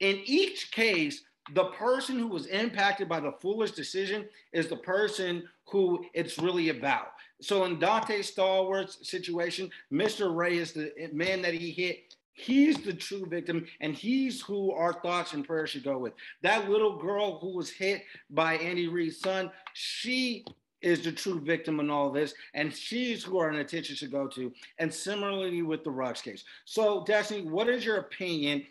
In 0.00 0.20
each 0.24 0.70
case, 0.70 1.22
the 1.52 1.64
person 1.66 2.18
who 2.18 2.28
was 2.28 2.46
impacted 2.46 3.08
by 3.08 3.20
the 3.20 3.32
foolish 3.40 3.72
decision 3.72 4.26
is 4.52 4.68
the 4.68 4.76
person 4.76 5.44
who 5.66 6.04
it's 6.14 6.38
really 6.38 6.70
about. 6.70 7.08
So 7.40 7.64
in 7.64 7.78
Donté 7.78 8.20
Stallworth's 8.20 9.08
situation, 9.08 9.70
Mr. 9.92 10.34
Ray 10.34 10.56
is 10.56 10.72
the 10.72 10.92
man 11.12 11.42
that 11.42 11.54
he 11.54 11.70
hit. 11.70 12.16
He's 12.32 12.78
the 12.78 12.92
true 12.92 13.26
victim, 13.26 13.66
and 13.80 13.94
he's 13.94 14.40
who 14.40 14.72
our 14.72 14.92
thoughts 14.92 15.34
and 15.34 15.46
prayers 15.46 15.70
should 15.70 15.84
go 15.84 15.98
with. 15.98 16.14
That 16.42 16.68
little 16.68 16.98
girl 16.98 17.38
who 17.38 17.54
was 17.54 17.70
hit 17.70 18.02
by 18.30 18.54
Andy 18.54 18.88
Reid's 18.88 19.20
son, 19.20 19.52
she 19.72 20.44
is 20.84 21.00
the 21.02 21.10
true 21.10 21.40
victim 21.40 21.80
in 21.80 21.90
all 21.90 22.10
this, 22.10 22.34
and 22.52 22.72
she's 22.72 23.24
who 23.24 23.38
our 23.38 23.50
attention 23.50 23.96
should 23.96 24.12
go 24.12 24.28
to. 24.28 24.52
And 24.78 24.92
similarly 24.92 25.62
with 25.62 25.82
the 25.82 25.90
Ruggs 25.90 26.20
case. 26.20 26.44
So, 26.66 27.04
Destiny, 27.04 27.48
what 27.48 27.68
is 27.68 27.84
your 27.84 27.96
opinion 27.96 28.64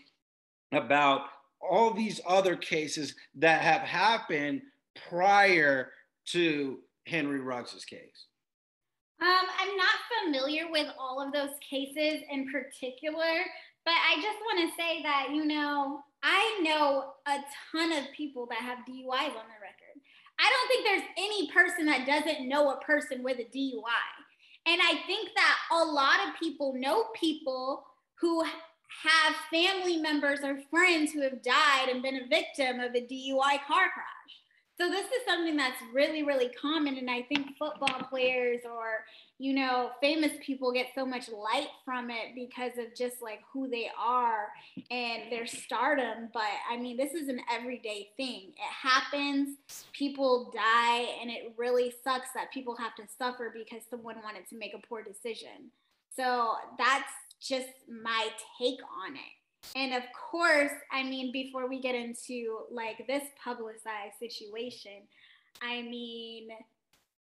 about 0.72 1.22
all 1.60 1.92
these 1.92 2.22
other 2.28 2.56
cases 2.56 3.16
that 3.36 3.62
have 3.62 3.82
happened 3.82 4.62
prior 5.10 5.92
to 6.28 6.80
Henry 7.08 7.40
Ruggs's 7.40 7.84
case? 7.84 8.28
Um, 9.22 9.48
I'm 9.60 9.78
not 9.78 9.96
familiar 10.24 10.70
with 10.70 10.88
all 11.00 11.22
of 11.22 11.34
those 11.34 11.56
cases 11.68 12.22
in 12.30 12.52
particular, 12.52 13.42
but 13.86 13.94
I 13.94 14.16
just 14.16 14.40
want 14.42 14.70
to 14.70 14.76
say 14.76 15.02
that, 15.04 15.30
you 15.34 15.46
know, 15.46 16.02
I 16.22 16.62
know 16.64 17.14
a 17.26 17.38
ton 17.72 17.92
of 17.94 18.12
people 18.16 18.48
that 18.48 18.60
have 18.60 18.80
DUIs 18.80 19.30
on 19.30 19.48
their 19.48 19.62
record. 19.62 20.00
I 20.44 20.50
don't 20.50 20.68
think 20.68 20.86
there's 20.86 21.10
any 21.18 21.48
person 21.52 21.86
that 21.86 22.06
doesn't 22.06 22.48
know 22.48 22.72
a 22.72 22.80
person 22.82 23.24
with 23.24 23.38
a 23.40 23.46
DUI. 23.46 24.12
And 24.66 24.82
I 24.82 25.00
think 25.08 25.30
that 25.36 25.58
a 25.72 25.84
lot 25.86 26.28
of 26.28 26.40
people 26.40 26.74
know 26.76 27.06
people 27.16 27.86
who 28.16 28.44
have 28.44 29.36
family 29.52 29.98
members 29.98 30.40
or 30.44 30.60
friends 30.70 31.12
who 31.12 31.22
have 31.22 31.42
died 31.42 31.90
and 31.90 32.02
been 32.04 32.18
a 32.18 32.28
victim 32.28 32.80
of 32.80 32.94
a 32.94 33.02
DUI 33.02 33.58
car 33.68 33.90
crash. 33.94 34.23
So 34.80 34.90
this 34.90 35.06
is 35.06 35.26
something 35.28 35.56
that's 35.56 35.80
really, 35.94 36.24
really 36.24 36.50
common. 36.50 36.98
And 36.98 37.10
I 37.10 37.22
think 37.22 37.58
football 37.60 38.08
players 38.10 38.62
or, 38.66 39.06
you 39.38 39.54
know, 39.54 39.92
famous 40.02 40.32
people 40.42 40.74
get 40.74 40.88
so 40.96 41.06
much 41.06 41.30
light 41.30 41.68
from 41.86 42.10
it 42.10 42.34
because 42.34 42.72
of 42.80 42.96
just 42.96 43.22
like 43.22 43.42
who 43.52 43.70
they 43.70 43.90
are 44.00 44.48
and 44.90 45.32
their 45.32 45.46
stardom. 45.46 46.30
But 46.34 46.44
I 46.72 46.78
mean, 46.78 46.98
this 46.98 47.14
is 47.14 47.30
an 47.30 47.40
everyday 47.52 48.10
thing. 48.18 48.54
It 48.56 48.90
happens, 48.90 49.58
people 49.94 50.52
die, 50.54 51.08
and 51.22 51.30
it 51.30 51.54
really 51.56 51.94
sucks 52.04 52.30
that 52.34 52.52
people 52.52 52.76
have 52.78 52.96
to 52.96 53.04
suffer 53.18 53.54
because 53.54 53.84
someone 53.88 54.16
wanted 54.24 54.48
to 54.50 54.58
make 54.58 54.74
a 54.74 54.88
poor 54.88 55.04
decision. 55.04 55.70
So 56.16 56.56
that's 56.80 57.12
just 57.40 57.70
my 57.88 58.30
take 58.60 58.80
on 59.06 59.16
it. 59.16 59.43
And 59.76 59.94
of 59.94 60.04
course, 60.14 60.72
I 60.92 61.04
mean, 61.04 61.32
before 61.32 61.68
we 61.68 61.80
get 61.80 61.96
into 61.96 62.60
like 62.72 63.06
this 63.08 63.24
publicized 63.44 64.20
situation, 64.20 65.08
I 65.62 65.82
mean, 65.82 66.50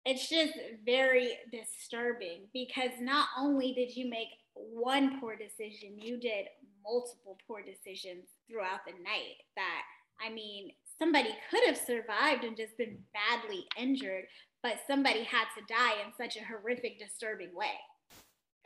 it's 0.05 0.29
just 0.29 0.53
very 0.85 1.33
disturbing 1.51 2.43
because 2.53 2.91
not 3.01 3.29
only 3.39 3.73
did 3.73 3.97
you 3.97 4.09
make 4.09 4.29
one 4.55 5.21
poor 5.21 5.37
decision, 5.37 5.99
you 5.99 6.19
did 6.19 6.47
multiple 6.85 7.39
poor 7.47 7.63
decisions 7.63 8.27
throughout 8.49 8.81
the 8.87 8.93
night 8.93 9.43
that, 9.57 9.83
I 10.25 10.33
mean, 10.33 10.73
somebody 10.99 11.31
could 11.51 11.65
have 11.67 11.77
survived 11.77 12.45
and 12.45 12.57
just 12.57 12.77
been 12.79 12.99
badly 13.13 13.67
injured, 13.77 14.25
but 14.63 14.81
somebody 14.87 15.25
had 15.25 15.47
to 15.57 15.75
die 15.75 15.95
in 16.05 16.13
such 16.17 16.37
a 16.37 16.45
horrific, 16.45 16.99
disturbing 16.99 17.55
way. 17.55 17.75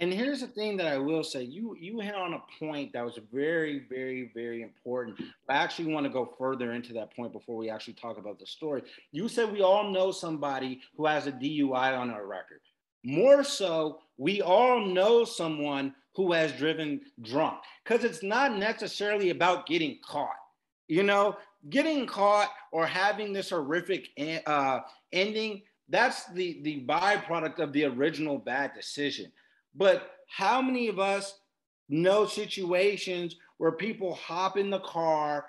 And 0.00 0.11
here's 0.11 0.40
the 0.40 0.47
thing 0.47 0.78
that 0.78 0.87
I 0.87 0.97
will 0.97 1.23
say: 1.23 1.42
you 1.42 1.76
you 1.78 2.00
hit 2.00 2.14
on 2.14 2.33
a 2.33 2.42
point 2.59 2.95
that 2.95 3.04
was 3.04 3.19
very, 3.30 3.85
very, 3.90 4.30
very 4.35 4.62
important. 4.62 5.21
I 5.49 5.54
actually 5.54 5.92
want 5.92 6.04
to 6.04 6.11
go 6.11 6.35
further 6.38 6.73
into 6.73 6.95
that 6.95 7.14
point 7.14 7.33
before 7.33 7.57
we 7.57 7.69
actually 7.69 7.95
talk 7.95 8.16
about 8.16 8.38
the 8.38 8.47
story. 8.47 8.83
You 9.12 9.28
said 9.28 9.52
we 9.52 9.61
all 9.61 9.90
know 9.90 10.11
somebody 10.11 10.80
who 10.97 11.04
has 11.04 11.26
a 11.26 11.33
DUI 11.33 11.99
on 11.99 12.11
our 12.11 12.26
record. 12.26 12.61
More 13.04 13.45
so, 13.45 14.00
we 14.16 14.40
all 14.40 14.80
know 14.80 15.25
someone 15.25 15.95
who 16.14 16.33
has 16.33 16.52
driven 16.52 17.02
drunk 17.21 17.59
because 17.85 18.02
it's 18.02 18.23
not 18.23 18.57
necessarily 18.57 19.30
about 19.30 19.66
getting 19.66 19.99
caught. 20.02 20.30
You 20.88 21.02
know, 21.02 21.37
getting 21.69 22.07
caught 22.07 22.50
or 22.73 22.87
having 22.87 23.35
this 23.35 23.50
horrific 23.50 24.09
uh, 24.47 24.80
ending. 25.12 25.61
That's 25.90 26.25
the 26.33 26.62
the 26.62 26.87
byproduct 26.87 27.59
of 27.59 27.75
the 27.75 27.85
original 27.85 28.38
bad 28.38 28.73
decision 28.73 29.30
but 29.74 30.16
how 30.28 30.60
many 30.62 30.88
of 30.88 30.98
us 30.98 31.40
know 31.88 32.26
situations 32.26 33.36
where 33.58 33.72
people 33.72 34.14
hop 34.14 34.56
in 34.56 34.70
the 34.70 34.80
car 34.80 35.46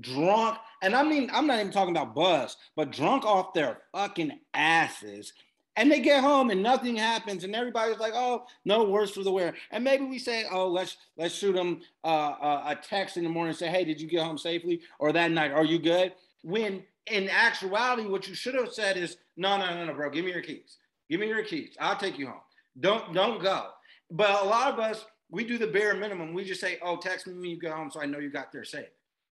drunk, 0.00 0.58
and 0.82 0.94
I 0.94 1.02
mean, 1.02 1.30
I'm 1.32 1.46
not 1.46 1.58
even 1.58 1.72
talking 1.72 1.96
about 1.96 2.14
buzz, 2.14 2.56
but 2.76 2.92
drunk 2.92 3.24
off 3.24 3.54
their 3.54 3.78
fucking 3.92 4.38
asses. 4.54 5.32
And 5.76 5.90
they 5.90 6.00
get 6.00 6.22
home 6.22 6.50
and 6.50 6.62
nothing 6.62 6.96
happens, 6.96 7.44
and 7.44 7.54
everybody's 7.54 7.98
like, 7.98 8.12
"Oh, 8.14 8.44
no 8.64 8.84
worse 8.84 9.12
for 9.12 9.22
the 9.22 9.32
wear." 9.32 9.54
And 9.70 9.82
maybe 9.82 10.04
we 10.04 10.18
say, 10.18 10.44
"Oh, 10.50 10.68
let's 10.68 10.96
let's 11.16 11.34
shoot 11.34 11.52
them 11.54 11.80
uh, 12.04 12.34
uh, 12.40 12.62
a 12.66 12.76
text 12.76 13.16
in 13.16 13.24
the 13.24 13.30
morning 13.30 13.50
and 13.50 13.58
say, 13.58 13.68
"Hey, 13.68 13.84
did 13.84 14.00
you 14.00 14.08
get 14.08 14.24
home 14.24 14.36
safely?" 14.36 14.82
Or 14.98 15.12
that 15.12 15.30
night, 15.30 15.52
"Are 15.52 15.64
you 15.64 15.78
good?" 15.78 16.12
When 16.42 16.82
in 17.06 17.30
actuality, 17.30 18.06
what 18.06 18.28
you 18.28 18.34
should 18.34 18.54
have 18.56 18.72
said 18.72 18.96
is, 18.96 19.16
"No, 19.36 19.56
no, 19.56 19.72
no, 19.72 19.86
no, 19.86 19.94
bro. 19.94 20.10
Give 20.10 20.24
me 20.24 20.32
your 20.32 20.42
keys. 20.42 20.76
Give 21.08 21.20
me 21.20 21.28
your 21.28 21.44
keys. 21.44 21.76
I'll 21.80 21.96
take 21.96 22.18
you 22.18 22.26
home." 22.26 22.40
Don't 22.78 23.12
don't 23.12 23.42
go. 23.42 23.70
But 24.10 24.42
a 24.42 24.44
lot 24.44 24.72
of 24.72 24.78
us, 24.78 25.04
we 25.30 25.44
do 25.44 25.58
the 25.58 25.66
bare 25.66 25.94
minimum. 25.94 26.32
We 26.32 26.44
just 26.44 26.60
say, 26.60 26.78
"Oh, 26.82 26.96
text 26.96 27.26
me 27.26 27.34
when 27.34 27.44
you 27.50 27.60
get 27.60 27.72
home, 27.72 27.90
so 27.90 28.00
I 28.00 28.06
know 28.06 28.18
you 28.18 28.30
got 28.30 28.52
there 28.52 28.64
safe." 28.64 28.88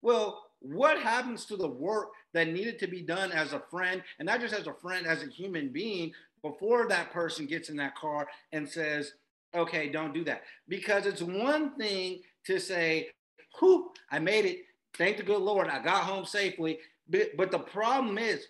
Well, 0.02 0.44
what 0.60 0.98
happens 1.00 1.44
to 1.46 1.56
the 1.56 1.68
work 1.68 2.10
that 2.32 2.48
needed 2.48 2.78
to 2.80 2.86
be 2.86 3.02
done 3.02 3.32
as 3.32 3.52
a 3.52 3.60
friend, 3.70 4.02
and 4.18 4.26
not 4.26 4.40
just 4.40 4.54
as 4.54 4.66
a 4.66 4.74
friend, 4.74 5.06
as 5.06 5.22
a 5.22 5.26
human 5.26 5.70
being, 5.70 6.12
before 6.42 6.88
that 6.88 7.10
person 7.10 7.46
gets 7.46 7.68
in 7.70 7.76
that 7.76 7.96
car 7.96 8.28
and 8.52 8.68
says, 8.68 9.14
"Okay, 9.54 9.88
don't 9.88 10.14
do 10.14 10.24
that," 10.24 10.42
because 10.68 11.06
it's 11.06 11.22
one 11.22 11.76
thing 11.76 12.22
to 12.44 12.58
say, 12.58 13.10
"Whew, 13.58 13.92
I 14.10 14.18
made 14.18 14.44
it. 14.44 14.64
Thank 14.94 15.16
the 15.16 15.22
good 15.22 15.40
Lord, 15.40 15.68
I 15.68 15.82
got 15.82 16.04
home 16.04 16.24
safely." 16.24 16.80
But, 17.08 17.36
but 17.36 17.50
the 17.50 17.58
problem 17.58 18.16
is, 18.18 18.48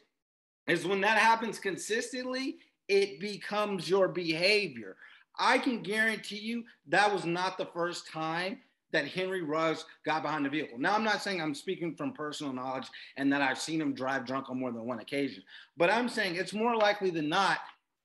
is 0.67 0.87
when 0.87 1.01
that 1.03 1.19
happens 1.19 1.59
consistently, 1.59 2.59
it 2.89 3.21
becomes 3.21 3.89
your 3.89 4.09
behavior. 4.09 4.97
I 5.39 5.59
can 5.59 5.83
guarantee 5.83 6.39
you 6.39 6.65
that 6.89 7.13
was 7.13 7.25
not 7.25 7.59
the 7.59 7.67
first 7.67 8.09
time 8.09 8.59
that 8.93 9.09
Henry 9.09 9.43
Ruggs 9.43 9.85
got 10.05 10.23
behind 10.23 10.47
the 10.47 10.51
vehicle. 10.51 10.79
Now, 10.79 10.95
I'm 10.95 11.03
not 11.03 11.21
saying 11.21 11.43
I'm 11.43 11.55
speaking 11.55 11.97
from 11.97 12.13
personal 12.13 12.53
knowledge 12.53 12.87
and 13.17 13.33
that 13.33 13.43
I've 13.43 13.59
seen 13.59 13.81
him 13.81 13.93
drive 13.93 14.25
drunk 14.25 14.49
on 14.49 14.61
more 14.61 14.71
than 14.71 14.87
one 14.87 15.01
occasion, 15.01 15.43
but 15.77 15.91
I'm 15.91 16.09
saying 16.09 16.37
it's 16.37 16.53
more 16.53 16.77
likely 16.77 17.11
than 17.11 17.29
not 17.29 17.59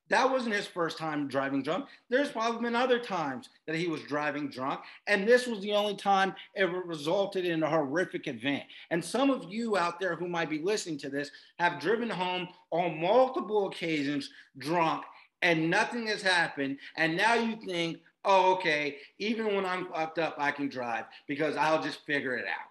that 0.09 0.29
wasn't 0.29 0.55
his 0.55 0.67
first 0.67 0.97
time 0.97 1.27
driving 1.27 1.63
drunk. 1.63 1.85
There's 2.09 2.29
probably 2.29 2.61
been 2.61 2.75
other 2.75 2.99
times 2.99 3.49
that 3.67 3.75
he 3.75 3.87
was 3.87 4.01
driving 4.03 4.49
drunk, 4.49 4.81
and 5.07 5.27
this 5.27 5.47
was 5.47 5.61
the 5.61 5.73
only 5.73 5.95
time 5.95 6.33
it 6.55 6.63
resulted 6.63 7.45
in 7.45 7.63
a 7.63 7.69
horrific 7.69 8.27
event. 8.27 8.63
And 8.89 9.03
some 9.03 9.29
of 9.29 9.45
you 9.51 9.77
out 9.77 9.99
there 9.99 10.15
who 10.15 10.27
might 10.27 10.49
be 10.49 10.59
listening 10.59 10.97
to 10.99 11.09
this 11.09 11.31
have 11.59 11.79
driven 11.79 12.09
home 12.09 12.47
on 12.71 12.99
multiple 12.99 13.67
occasions 13.67 14.29
drunk, 14.57 15.03
and 15.41 15.69
nothing 15.69 16.07
has 16.07 16.21
happened. 16.21 16.77
And 16.97 17.15
now 17.15 17.35
you 17.35 17.55
think, 17.55 17.99
oh, 18.25 18.53
okay, 18.55 18.97
even 19.19 19.55
when 19.55 19.65
I'm 19.65 19.87
fucked 19.87 20.19
up, 20.19 20.35
I 20.37 20.51
can 20.51 20.69
drive 20.69 21.05
because 21.27 21.55
I'll 21.55 21.81
just 21.81 22.05
figure 22.05 22.35
it 22.35 22.45
out. 22.45 22.69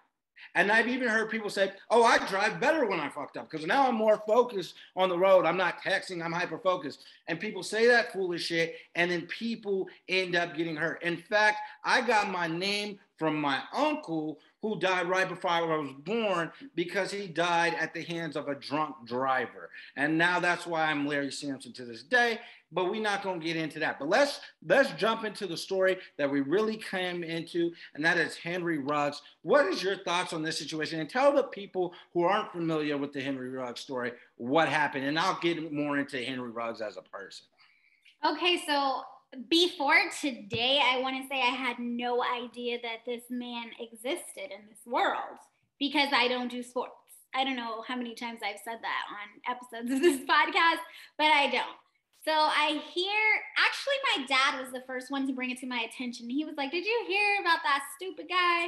And 0.55 0.71
I've 0.71 0.87
even 0.87 1.07
heard 1.07 1.29
people 1.29 1.49
say, 1.49 1.73
"Oh, 1.89 2.03
I 2.03 2.17
drive 2.27 2.59
better 2.59 2.85
when 2.85 2.99
I 2.99 3.09
fucked 3.09 3.37
up 3.37 3.49
because 3.49 3.65
now 3.65 3.87
I'm 3.87 3.95
more 3.95 4.21
focused 4.27 4.75
on 4.95 5.09
the 5.09 5.17
road. 5.17 5.45
I'm 5.45 5.57
not 5.57 5.81
texting. 5.81 6.23
I'm 6.23 6.31
hyper 6.31 6.57
focused." 6.57 7.05
And 7.27 7.39
people 7.39 7.63
say 7.63 7.87
that 7.87 8.11
foolish 8.13 8.45
shit, 8.45 8.75
and 8.95 9.09
then 9.11 9.27
people 9.27 9.87
end 10.07 10.35
up 10.35 10.55
getting 10.55 10.75
hurt. 10.75 11.03
In 11.03 11.17
fact, 11.17 11.57
I 11.83 12.01
got 12.01 12.29
my 12.29 12.47
name 12.47 12.99
from 13.17 13.39
my 13.39 13.61
uncle 13.73 14.39
who 14.61 14.79
died 14.79 15.07
right 15.07 15.27
before 15.27 15.51
I 15.51 15.61
was 15.61 15.91
born 15.99 16.51
because 16.75 17.11
he 17.11 17.27
died 17.27 17.75
at 17.79 17.93
the 17.93 18.01
hands 18.03 18.35
of 18.35 18.47
a 18.47 18.55
drunk 18.55 18.95
driver. 19.05 19.69
And 19.95 20.17
now 20.17 20.39
that's 20.39 20.65
why 20.65 20.85
I'm 20.85 21.07
Larry 21.07 21.31
Sampson 21.31 21.71
to 21.73 21.85
this 21.85 22.03
day. 22.03 22.39
But 22.71 22.91
we're 22.91 23.01
not 23.01 23.23
going 23.23 23.39
to 23.39 23.45
get 23.45 23.55
into 23.55 23.79
that. 23.79 23.97
But 23.97 24.09
let's 24.09 24.39
let's 24.65 24.91
jump 24.91 25.23
into 25.23 25.47
the 25.47 25.57
story 25.57 25.97
that 26.17 26.29
we 26.29 26.41
really 26.41 26.77
came 26.77 27.23
into, 27.23 27.71
and 27.95 28.05
that 28.05 28.17
is 28.17 28.35
Henry 28.35 28.77
Ruggs. 28.77 29.21
What 29.41 29.65
is 29.65 29.81
your 29.81 29.97
thoughts 29.97 30.33
on 30.33 30.43
this 30.43 30.59
situation? 30.59 30.99
And 30.99 31.09
tell 31.09 31.33
the 31.33 31.43
people 31.43 31.93
who 32.13 32.23
aren't 32.23 32.51
familiar 32.51 32.97
with 32.97 33.11
the 33.11 33.21
Henry 33.21 33.49
Ruggs 33.49 33.79
story 33.79 34.11
what 34.37 34.69
happened, 34.69 35.05
and 35.05 35.17
I'll 35.17 35.39
get 35.41 35.73
more 35.73 35.97
into 35.97 36.23
Henry 36.23 36.51
Ruggs 36.51 36.81
as 36.81 36.97
a 36.97 37.01
person. 37.01 37.45
Okay, 38.25 38.61
so 38.67 39.01
before 39.49 39.99
today, 40.21 40.81
I 40.83 40.99
want 40.99 41.21
to 41.21 41.27
say 41.27 41.41
I 41.41 41.55
had 41.55 41.79
no 41.79 42.23
idea 42.23 42.79
that 42.81 43.05
this 43.05 43.23
man 43.29 43.71
existed 43.79 44.51
in 44.51 44.67
this 44.69 44.85
world 44.85 45.37
because 45.79 46.09
I 46.13 46.27
don't 46.27 46.49
do 46.49 46.63
sports. 46.63 46.93
I 47.33 47.43
don't 47.43 47.55
know 47.55 47.83
how 47.87 47.95
many 47.95 48.15
times 48.15 48.39
I've 48.43 48.59
said 48.63 48.79
that 48.81 49.03
on 49.11 49.55
episodes 49.55 49.93
of 49.93 50.01
this 50.01 50.19
podcast, 50.29 50.79
but 51.17 51.27
I 51.27 51.49
don't. 51.51 51.77
So 52.25 52.31
I 52.31 52.81
hear, 52.93 53.21
actually, 53.57 53.95
my 54.17 54.25
dad 54.27 54.61
was 54.61 54.71
the 54.73 54.83
first 54.85 55.09
one 55.09 55.25
to 55.27 55.33
bring 55.33 55.51
it 55.51 55.59
to 55.59 55.67
my 55.67 55.87
attention. 55.89 56.29
He 56.29 56.43
was 56.43 56.55
like, 56.57 56.71
Did 56.71 56.85
you 56.85 57.05
hear 57.07 57.41
about 57.41 57.59
that 57.63 57.81
stupid 57.95 58.27
guy? 58.29 58.67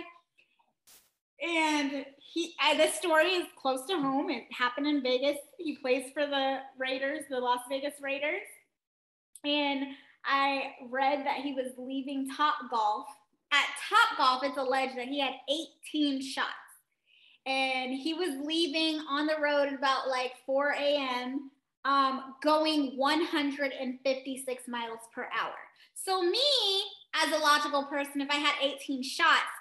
And 1.43 2.05
he, 2.17 2.53
this 2.77 2.95
story 2.95 3.29
is 3.31 3.47
close 3.59 3.85
to 3.87 3.99
home. 3.99 4.29
It 4.29 4.43
happened 4.51 4.87
in 4.87 5.01
Vegas. 5.01 5.37
He 5.57 5.75
plays 5.75 6.11
for 6.13 6.25
the 6.25 6.59
Raiders, 6.77 7.23
the 7.29 7.39
Las 7.39 7.61
Vegas 7.67 7.95
Raiders. 8.01 8.43
And 9.43 9.87
I 10.23 10.73
read 10.89 11.25
that 11.25 11.37
he 11.37 11.53
was 11.53 11.71
leaving 11.77 12.29
Top 12.29 12.55
Golf. 12.69 13.07
At 13.51 13.65
Topgolf, 13.89 14.43
it's 14.43 14.57
alleged 14.57 14.97
that 14.97 15.07
he 15.07 15.19
had 15.19 15.33
18 15.93 16.21
shots. 16.21 16.47
And 17.45 17.93
he 17.93 18.13
was 18.13 18.45
leaving 18.45 18.99
on 19.09 19.25
the 19.25 19.35
road 19.41 19.67
at 19.67 19.73
about 19.73 20.07
like 20.07 20.33
4 20.45 20.75
a.m., 20.79 21.50
um, 21.85 22.35
going 22.43 22.97
156 22.97 24.67
miles 24.67 24.99
per 25.13 25.23
hour. 25.23 25.55
So, 25.93 26.23
me, 26.23 26.39
as 27.13 27.31
a 27.31 27.39
logical 27.39 27.85
person, 27.85 28.21
if 28.21 28.29
I 28.29 28.35
had 28.35 28.55
18 28.61 29.03
shots, 29.03 29.51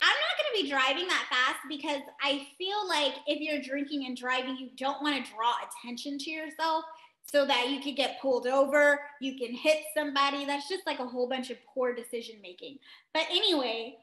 I'm 0.00 0.08
not 0.08 0.38
going 0.38 0.56
to 0.56 0.62
be 0.62 0.70
driving 0.70 1.08
that 1.08 1.26
fast 1.28 1.58
because 1.68 2.02
I 2.22 2.46
feel 2.56 2.88
like 2.88 3.14
if 3.26 3.40
you're 3.40 3.60
drinking 3.60 4.06
and 4.06 4.16
driving, 4.16 4.56
you 4.56 4.70
don't 4.76 5.02
want 5.02 5.24
to 5.24 5.32
draw 5.32 5.54
attention 5.66 6.16
to 6.18 6.30
yourself 6.30 6.84
so 7.24 7.46
that 7.46 7.70
you 7.70 7.80
could 7.80 7.96
get 7.96 8.20
pulled 8.20 8.46
over, 8.46 9.00
you 9.20 9.36
can 9.36 9.54
hit 9.54 9.78
somebody. 9.96 10.44
That's 10.44 10.68
just 10.68 10.86
like 10.86 10.98
a 11.00 11.06
whole 11.06 11.28
bunch 11.28 11.50
of 11.50 11.58
poor 11.74 11.94
decision 11.94 12.36
making. 12.42 12.78
But 13.12 13.24
anyway, 13.30 13.96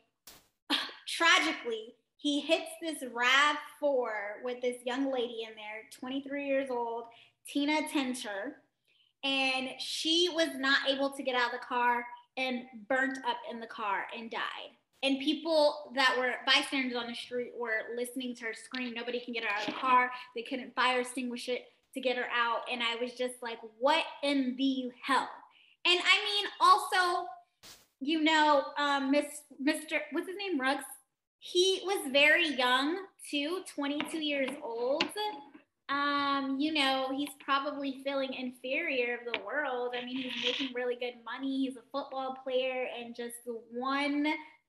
tragically, 1.07 1.95
he 2.17 2.41
hits 2.41 2.69
this 2.81 3.03
RAV4 3.03 4.43
with 4.43 4.61
this 4.61 4.77
young 4.85 5.11
lady 5.11 5.45
in 5.47 5.55
there, 5.55 5.83
23 5.99 6.45
years 6.45 6.69
old, 6.69 7.05
Tina 7.47 7.81
Tintor, 7.93 8.53
and 9.23 9.69
she 9.79 10.29
was 10.33 10.49
not 10.57 10.89
able 10.89 11.11
to 11.11 11.23
get 11.23 11.35
out 11.35 11.53
of 11.53 11.59
the 11.59 11.65
car 11.65 12.05
and 12.37 12.63
burnt 12.87 13.17
up 13.27 13.37
in 13.51 13.59
the 13.59 13.67
car 13.67 14.05
and 14.15 14.29
died. 14.29 14.71
And 15.03 15.19
people 15.19 15.91
that 15.95 16.15
were 16.17 16.33
bystanders 16.45 16.95
on 16.95 17.07
the 17.07 17.15
street 17.15 17.51
were 17.57 17.95
listening 17.95 18.35
to 18.35 18.45
her 18.45 18.53
scream. 18.53 18.93
Nobody 18.93 19.19
can 19.19 19.33
get 19.33 19.43
her 19.43 19.49
out 19.49 19.67
of 19.67 19.73
the 19.73 19.79
car. 19.79 20.11
They 20.35 20.41
couldn't 20.41 20.75
fire 20.75 21.01
extinguish 21.01 21.49
it 21.49 21.65
to 21.93 22.01
get 22.01 22.17
her 22.17 22.27
out. 22.35 22.61
And 22.71 22.81
I 22.81 22.95
was 23.01 23.13
just 23.13 23.35
like, 23.41 23.59
what 23.79 24.03
in 24.23 24.55
the 24.57 24.91
hell? 25.03 25.29
And 25.85 25.99
I 25.99 26.25
mean, 26.25 26.45
also, 26.59 27.27
you 27.99 28.23
know, 28.23 28.65
um, 28.77 29.11
Miss, 29.11 29.25
Mr. 29.63 29.99
What's 30.11 30.27
his 30.27 30.37
name? 30.37 30.59
Ruggs. 30.59 30.83
He 31.39 31.81
was 31.85 32.11
very 32.11 32.55
young 32.55 32.97
too, 33.29 33.61
22 33.75 34.17
years 34.17 34.49
old. 34.63 35.03
Um, 35.89 36.57
you 36.59 36.73
know, 36.73 37.09
he's 37.15 37.29
probably 37.39 38.01
feeling 38.03 38.33
inferior 38.33 39.15
of 39.15 39.33
the 39.33 39.39
world. 39.45 39.95
I 39.97 40.03
mean, 40.03 40.17
he's 40.17 40.43
making 40.43 40.73
really 40.73 40.95
good 40.95 41.13
money. 41.23 41.65
He's 41.65 41.77
a 41.77 41.81
football 41.91 42.37
player, 42.43 42.87
and 42.99 43.15
just 43.15 43.35
one 43.71 44.27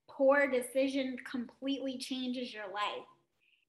poor 0.09 0.49
decision 0.49 1.17
completely 1.31 1.99
changes 1.99 2.55
your 2.55 2.67
life. 2.73 3.07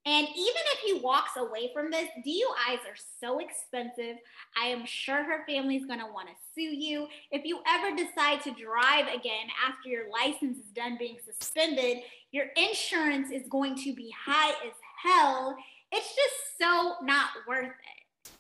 And 0.06 0.28
even 0.28 0.62
if 0.74 0.80
he 0.80 1.02
walks 1.02 1.32
away 1.38 1.72
from 1.74 1.92
this, 1.92 2.08
DUIs 2.26 2.80
are 2.80 2.98
so 3.20 3.40
expensive. 3.40 4.16
I 4.60 4.68
am 4.68 4.86
sure 4.86 5.24
her 5.24 5.44
family's 5.48 5.86
want 5.88 6.30
to 6.30 6.36
sue 6.56 6.62
you. 6.62 7.08
If 7.32 7.46
you 7.46 7.60
ever 7.68 7.96
decide 7.96 8.42
to 8.44 8.52
drive 8.52 9.08
again 9.08 9.48
after 9.68 9.90
your 9.90 10.10
license 10.10 10.58
is 10.58 10.72
done 10.74 10.98
being 10.98 11.18
suspended, 11.26 11.98
your 12.32 12.46
insurance 12.56 13.30
is 13.32 13.48
going 13.50 13.76
to 13.84 13.94
be 13.94 14.14
high 14.26 14.52
as 14.66 14.74
hell. 15.04 15.56
It's 15.92 16.08
just 16.16 16.36
so 16.62 16.96
not 17.04 17.30
worth 17.48 17.66
it. 17.66 18.32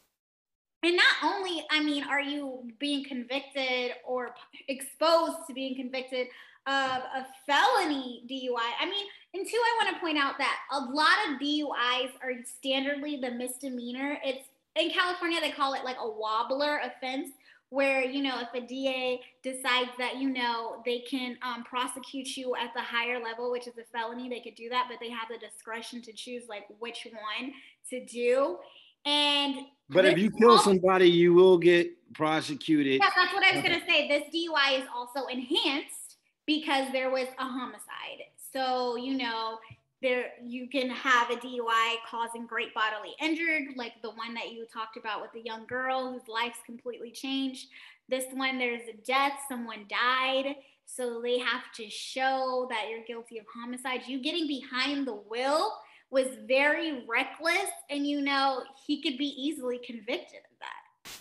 And 0.84 0.96
not 0.96 1.16
only, 1.24 1.66
I 1.72 1.84
mean, 1.84 2.04
are 2.04 2.22
you 2.22 2.64
being 2.80 3.04
convicted 3.04 3.92
or 4.08 4.34
exposed 4.68 5.38
to 5.48 5.54
being 5.54 5.76
convicted 5.76 6.28
of 6.68 7.02
a 7.02 7.28
felony 7.46 8.24
DUI? 8.30 8.72
I 8.80 8.86
mean, 8.86 9.06
and 9.34 9.46
two, 9.46 9.58
I 9.58 9.84
want 9.84 9.96
to 9.96 10.00
point 10.00 10.18
out 10.18 10.38
that 10.38 10.58
a 10.72 10.80
lot 10.80 11.18
of 11.28 11.42
DUIs 11.42 12.12
are 12.24 12.34
standardly 12.64 13.20
the 13.20 13.32
misdemeanor. 13.32 14.18
It's 14.24 14.48
in 14.76 14.92
California, 14.92 15.42
they 15.42 15.52
call 15.52 15.74
it 15.74 15.84
like 15.84 15.98
a 16.00 16.10
wobbler 16.10 16.80
offense, 16.84 17.30
where, 17.69 18.03
you 18.03 18.23
know, 18.23 18.41
if 18.41 18.63
a 18.63 18.65
DA 18.65 19.21
decides 19.43 19.91
that, 19.99 20.17
you 20.17 20.29
know, 20.29 20.82
they 20.86 20.99
can 20.99 21.38
um, 21.43 21.63
prosecute 21.63 22.36
you 22.36 22.55
at 22.55 22.73
the 22.73 22.82
higher 22.82 23.21
level, 23.21 23.51
which 23.51 23.67
is 23.67 23.77
a 23.77 23.84
felony, 23.91 24.27
they 24.27 24.39
could 24.39 24.55
do 24.55 24.69
that, 24.69 24.88
but 24.89 24.97
they 24.99 25.10
have 25.10 25.27
the 25.29 25.38
discretion 25.38 26.01
to 26.01 26.13
choose 26.13 26.43
like 26.49 26.63
which 26.79 27.08
one 27.12 27.51
to 27.89 28.03
do. 28.05 28.58
And 29.05 29.65
but 29.89 30.05
if 30.05 30.17
you 30.17 30.29
kill 30.29 30.58
somebody, 30.60 31.10
you 31.10 31.34
will 31.34 31.58
get 31.58 31.91
prosecuted. 32.13 33.01
Yeah, 33.01 33.10
that's 33.15 33.34
what 33.34 33.43
I 33.43 33.55
was 33.55 33.63
gonna 33.63 33.82
say. 33.88 34.08
This 34.08 34.23
DUI 34.34 34.79
is 34.79 34.88
also 34.93 35.25
enhanced 35.27 36.17
because 36.45 36.91
there 36.91 37.10
was 37.10 37.27
a 37.38 37.43
homicide. 37.43 38.23
So, 38.51 38.97
you 38.97 39.17
know, 39.17 39.60
there 40.02 40.32
you 40.46 40.68
can 40.70 40.90
have 40.90 41.30
a 41.30 41.36
DUI 41.36 41.96
causing 42.10 42.46
great 42.46 42.74
bodily 42.74 43.16
injury, 43.22 43.70
like 43.76 43.94
the 44.02 44.12
one 44.12 44.34
that 44.34 44.52
you 44.52 44.66
talked 44.72 44.98
about 44.98 45.22
with 45.22 45.32
the 45.34 45.42
young 45.42 45.66
girl 45.68 46.12
whose 46.12 46.28
life's 46.28 46.60
completely 46.66 47.12
changed. 47.12 47.68
This 48.08 48.26
one, 48.34 48.58
there's 48.58 48.88
a 48.88 48.98
death, 49.06 49.34
someone 49.50 49.86
died. 49.90 50.56
So 50.86 51.22
they 51.22 51.38
have 51.38 51.72
to 51.76 51.90
show 51.90 52.68
that 52.72 52.88
you're 52.90 53.04
guilty 53.06 53.38
of 53.38 53.46
homicide. 53.54 54.02
You 54.08 54.24
getting 54.24 54.48
behind 54.48 55.06
the 55.06 55.14
wheel 55.14 55.74
was 56.10 56.28
very 56.48 57.06
reckless, 57.08 57.70
and 57.92 58.08
you 58.08 58.22
know, 58.22 58.64
he 58.88 59.02
could 59.02 59.18
be 59.18 59.36
easily 59.38 59.80
convicted 59.86 60.40
of 60.40 60.60
that. 60.60 61.20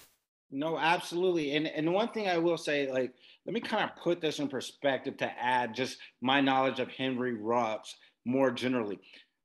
No, 0.51 0.79
absolutely. 0.79 1.55
And 1.57 1.67
and 1.67 1.93
one 1.93 2.09
thing 2.09 2.29
I 2.29 2.39
will 2.39 2.57
say, 2.57 2.91
like, 2.91 3.13
let 3.45 3.53
me 3.53 3.61
kind 3.61 3.85
of 3.85 3.97
put 3.97 4.23
this 4.23 4.39
in 4.39 4.49
perspective 4.49 5.19
to 5.19 5.31
add 5.39 5.75
just 5.75 5.99
my 6.23 6.41
knowledge 6.41 6.81
of 6.81 6.89
Henry 6.89 7.35
Ruggs 7.35 7.95
more 8.29 8.51
generally. 8.51 9.01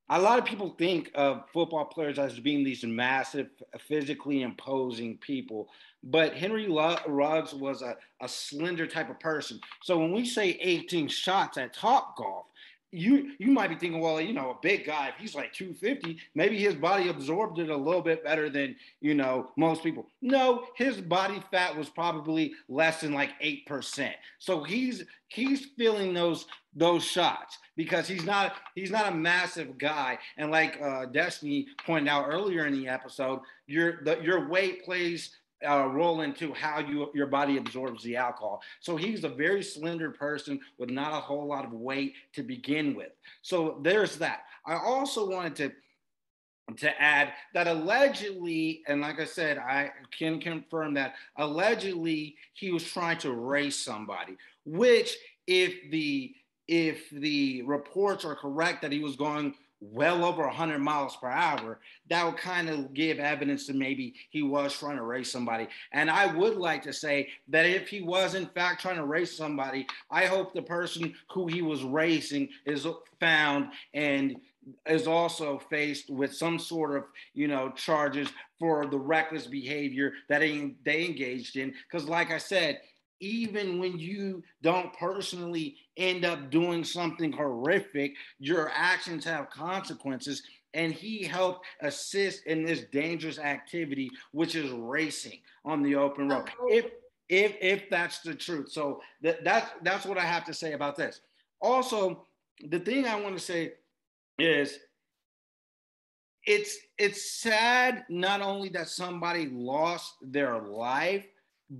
A 0.10 0.20
lot 0.20 0.38
of 0.38 0.46
people 0.46 0.76
think 0.78 1.10
of 1.16 1.46
football 1.54 1.86
players 1.86 2.20
as 2.20 2.40
being 2.40 2.64
these 2.64 2.84
massive, 2.84 3.48
physically 3.88 4.42
imposing 4.42 5.18
people, 5.18 5.70
but 6.04 6.36
Henry 6.36 6.68
Ruggs 6.68 7.54
was 7.54 7.82
a, 7.82 7.96
a 8.22 8.28
slender 8.28 8.86
type 8.86 9.10
of 9.10 9.20
person. 9.20 9.62
So 9.82 9.98
when 9.98 10.12
we 10.12 10.26
say 10.26 10.60
18 10.62 11.08
shots 11.08 11.58
at 11.58 11.74
Topgolf, 11.74 12.44
you 12.94 13.32
you 13.40 13.52
might 13.52 13.70
be 13.70 13.76
thinking, 13.76 14.00
well, 14.00 14.22
you 14.22 14.34
know, 14.34 14.52
a 14.52 14.58
big 14.62 14.86
guy, 14.86 15.08
if 15.08 15.16
he's 15.16 15.34
like 15.34 15.52
250, 15.52 16.18
maybe 16.36 16.60
his 16.60 16.76
body 16.76 17.10
absorbed 17.10 17.58
it 17.60 17.70
a 17.70 17.76
little 17.76 18.02
bit 18.02 18.24
better 18.24 18.50
than 18.50 18.76
you 19.02 19.16
know 19.16 19.50
most 19.58 19.84
people. 19.84 20.08
No, 20.22 20.66
his 20.76 21.02
body 21.02 21.42
fat 21.52 21.76
was 21.76 21.90
probably 21.90 22.54
less 22.70 23.02
than 23.02 23.14
like 23.14 23.32
eight 23.42 23.66
percent. 23.66 24.16
So 24.38 24.64
he's 24.64 25.04
he's 25.28 25.68
feeling 25.76 26.14
those 26.14 26.46
those 26.76 27.04
shots 27.04 27.58
because 27.76 28.08
he's 28.08 28.26
not 28.26 28.54
he's 28.76 28.92
not 28.92 29.12
a 29.12 29.16
massive 29.16 29.78
guy. 29.78 30.20
And 30.38 30.52
like 30.52 30.80
uh, 30.82 31.06
Destiny 31.06 31.68
pointed 31.86 32.10
out 32.10 32.28
earlier 32.28 32.68
in 32.68 32.74
the 32.74 32.88
episode, 32.88 33.40
your 33.66 34.04
the, 34.04 34.22
your 34.22 34.48
weight 34.48 34.86
plays 34.86 35.32
uh, 35.68 35.88
role 35.88 36.22
into 36.22 36.54
how 36.54 36.80
you 36.80 37.10
your 37.14 37.28
body 37.28 37.58
absorbs 37.58 38.04
the 38.04 38.16
alcohol. 38.16 38.62
So 38.80 38.96
he's 38.96 39.24
a 39.24 39.30
very 39.30 39.64
slender 39.64 40.12
person 40.12 40.60
with 40.78 40.90
not 40.90 41.14
a 41.14 41.22
whole 41.22 41.48
lot 41.48 41.66
of 41.66 41.74
weight 41.74 42.14
to 42.34 42.44
begin 42.44 42.96
with. 42.96 43.12
So 43.42 43.80
there's 43.82 44.18
that. 44.18 44.44
I 44.66 44.76
also 44.76 45.30
wanted 45.30 45.56
to 45.58 45.72
to 46.78 47.02
add 47.02 47.34
that 47.54 47.68
allegedly, 47.68 48.84
and 48.88 49.02
like 49.02 49.20
I 49.20 49.26
said, 49.26 49.58
I 49.58 49.92
can 50.18 50.40
confirm 50.40 50.94
that 50.94 51.16
allegedly 51.36 52.38
he 52.54 52.72
was 52.72 52.84
trying 52.84 53.18
to 53.20 53.34
race 53.34 53.76
somebody, 53.76 54.38
which 54.66 55.18
if 55.46 55.92
the 55.92 56.34
if 56.68 57.10
the 57.10 57.62
reports 57.64 58.24
are 58.24 58.36
correct 58.36 58.82
that 58.82 58.92
he 58.92 59.00
was 59.00 59.18
going 59.18 59.54
well 59.92 60.24
over 60.24 60.44
100 60.44 60.80
miles 60.80 61.16
per 61.18 61.28
hour, 61.28 61.80
that 62.10 62.26
would 62.26 62.38
kind 62.38 62.70
of 62.70 62.94
give 62.94 63.20
evidence 63.20 63.68
that 63.68 63.76
maybe 63.76 64.14
he 64.30 64.44
was 64.44 64.78
trying 64.78 64.98
to 64.98 65.04
race 65.04 65.32
somebody. 65.32 65.68
And 65.92 66.10
I 66.10 66.28
would 66.28 66.58
like 66.58 66.84
to 66.84 66.94
say 66.94 67.30
that 67.50 67.66
if 67.66 67.88
he 67.88 68.02
was 68.02 68.36
in 68.36 68.48
fact 68.48 68.82
trying 68.82 68.98
to 68.98 69.06
race 69.06 69.36
somebody, 69.36 69.86
I 70.10 70.26
hope 70.26 70.54
the 70.54 70.62
person 70.62 71.14
who 71.32 71.48
he 71.48 71.62
was 71.62 71.84
racing 71.84 72.50
is 72.66 72.88
found 73.20 73.70
and 73.94 74.38
is 74.88 75.08
also 75.08 75.60
faced 75.70 76.10
with 76.10 76.34
some 76.34 76.58
sort 76.58 76.96
of 76.96 77.04
you 77.34 77.48
know 77.48 77.70
charges 77.72 78.30
for 78.60 78.86
the 78.86 78.98
reckless 78.98 79.46
behavior 79.46 80.14
that 80.30 80.40
they, 80.40 80.74
they 80.86 81.06
engaged 81.06 81.58
in 81.58 81.74
because 81.90 82.08
like 82.08 82.32
i 82.32 82.38
said 82.38 82.80
even 83.24 83.80
when 83.80 83.98
you 83.98 84.44
don't 84.62 84.92
personally 84.98 85.78
end 85.96 86.26
up 86.26 86.52
doing 86.52 86.84
something 86.84 87.32
horrific, 87.32 88.16
your 88.38 88.70
actions 88.76 89.24
have 89.24 89.50
consequences. 89.50 90.44
And 90.74 90.92
he 90.92 91.24
helped 91.24 91.66
assist 91.82 92.46
in 92.48 92.66
this 92.66 92.82
dangerous 92.92 93.40
activity, 93.40 94.10
which 94.32 94.56
is 94.56 94.72
racing 94.72 95.40
on 95.64 95.84
the 95.84 95.96
open 95.96 96.30
road. 96.30 96.50
Oh. 96.60 96.68
If 96.68 96.92
if 97.30 97.56
if 97.62 97.90
that's 97.90 98.20
the 98.20 98.36
truth. 98.36 98.72
So 98.72 99.02
that, 99.22 99.44
that's 99.46 99.72
that's 99.84 100.06
what 100.06 100.18
I 100.18 100.26
have 100.26 100.44
to 100.46 100.54
say 100.54 100.74
about 100.74 100.98
this. 100.98 101.22
Also, 101.62 102.26
the 102.68 102.80
thing 102.80 103.06
I 103.06 103.22
want 103.22 103.38
to 103.38 103.44
say 103.44 103.74
is 104.38 104.80
it's 106.46 106.78
it's 106.98 107.40
sad 107.40 108.04
not 108.10 108.42
only 108.42 108.68
that 108.70 108.90
somebody 108.90 109.48
lost 109.48 110.16
their 110.22 110.60
life 110.60 111.26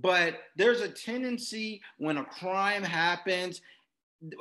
but 0.00 0.40
there's 0.56 0.80
a 0.80 0.88
tendency 0.88 1.80
when 1.98 2.16
a 2.16 2.24
crime 2.24 2.82
happens 2.82 3.60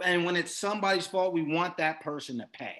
and 0.03 0.25
when 0.25 0.35
it's 0.35 0.55
somebody's 0.55 1.07
fault, 1.07 1.33
we 1.33 1.43
want 1.43 1.77
that 1.77 2.01
person 2.01 2.37
to 2.39 2.47
pay. 2.53 2.77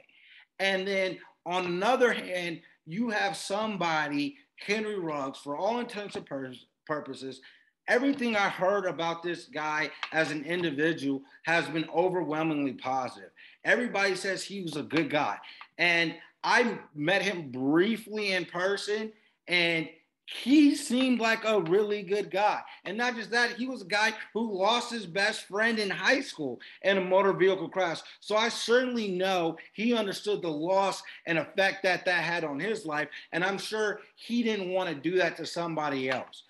And 0.60 0.88
then 0.88 1.18
on 1.46 1.66
another 1.66 2.14
hand, 2.14 2.62
you 2.86 3.10
have 3.10 3.36
somebody, 3.36 4.38
Henry 4.56 4.98
Ruggs, 4.98 5.40
for 5.40 5.56
all 5.58 5.80
intents 5.80 6.16
and 6.16 6.26
pur- 6.26 6.54
purposes, 6.86 7.42
everything 7.88 8.36
I 8.36 8.50
heard 8.50 8.86
about 8.86 9.22
this 9.22 9.46
guy 9.46 9.92
as 10.12 10.32
an 10.32 10.46
individual 10.46 11.22
has 11.44 11.68
been 11.68 11.88
overwhelmingly 11.94 12.74
positive. 12.74 13.32
Everybody 13.66 14.16
says 14.16 14.44
he 14.44 14.62
was 14.62 14.78
a 14.78 14.84
good 14.84 15.10
guy. 15.10 15.38
And 15.78 16.16
I 16.44 16.80
met 16.96 17.22
him 17.22 17.52
briefly 17.52 18.32
in 18.32 18.46
person, 18.46 19.12
and 19.48 19.90
he 20.26 20.76
seemed 20.76 21.20
like 21.20 21.44
a 21.46 21.62
really 21.62 22.02
good 22.02 22.32
guy. 22.32 22.62
And 22.86 22.98
not 22.98 23.16
just 23.16 23.32
that, 23.32 23.54
he 23.54 23.68
was 23.68 23.82
a 23.82 23.86
guy 23.86 24.14
who 24.34 24.58
lost 24.58 24.92
his 24.92 25.06
best 25.06 25.48
friend 25.48 25.80
in 25.80 25.90
high 25.90 26.22
school 26.22 26.60
in 26.82 26.98
a 26.98 27.02
motor 27.02 27.34
vehicle 27.34 27.70
crash. 27.70 28.00
So 28.22 28.36
I 28.36 28.50
certainly 28.50 29.10
know 29.10 29.58
he 29.74 29.94
understood 29.94 30.42
the 30.42 30.50
loss 30.50 31.04
and 31.28 31.38
effect 31.38 31.84
that 31.84 32.06
that 32.06 32.24
had 32.24 32.44
on 32.44 32.60
his 32.60 32.86
life. 32.86 33.10
And 33.34 33.44
I'm 33.44 33.58
sure 33.58 34.00
he 34.16 34.44
didn't 34.44 34.70
want 34.70 34.90
to 34.90 34.96
do 34.96 35.18
that 35.18 35.36
to 35.38 35.46
somebody 35.46 36.10
else. 36.10 36.44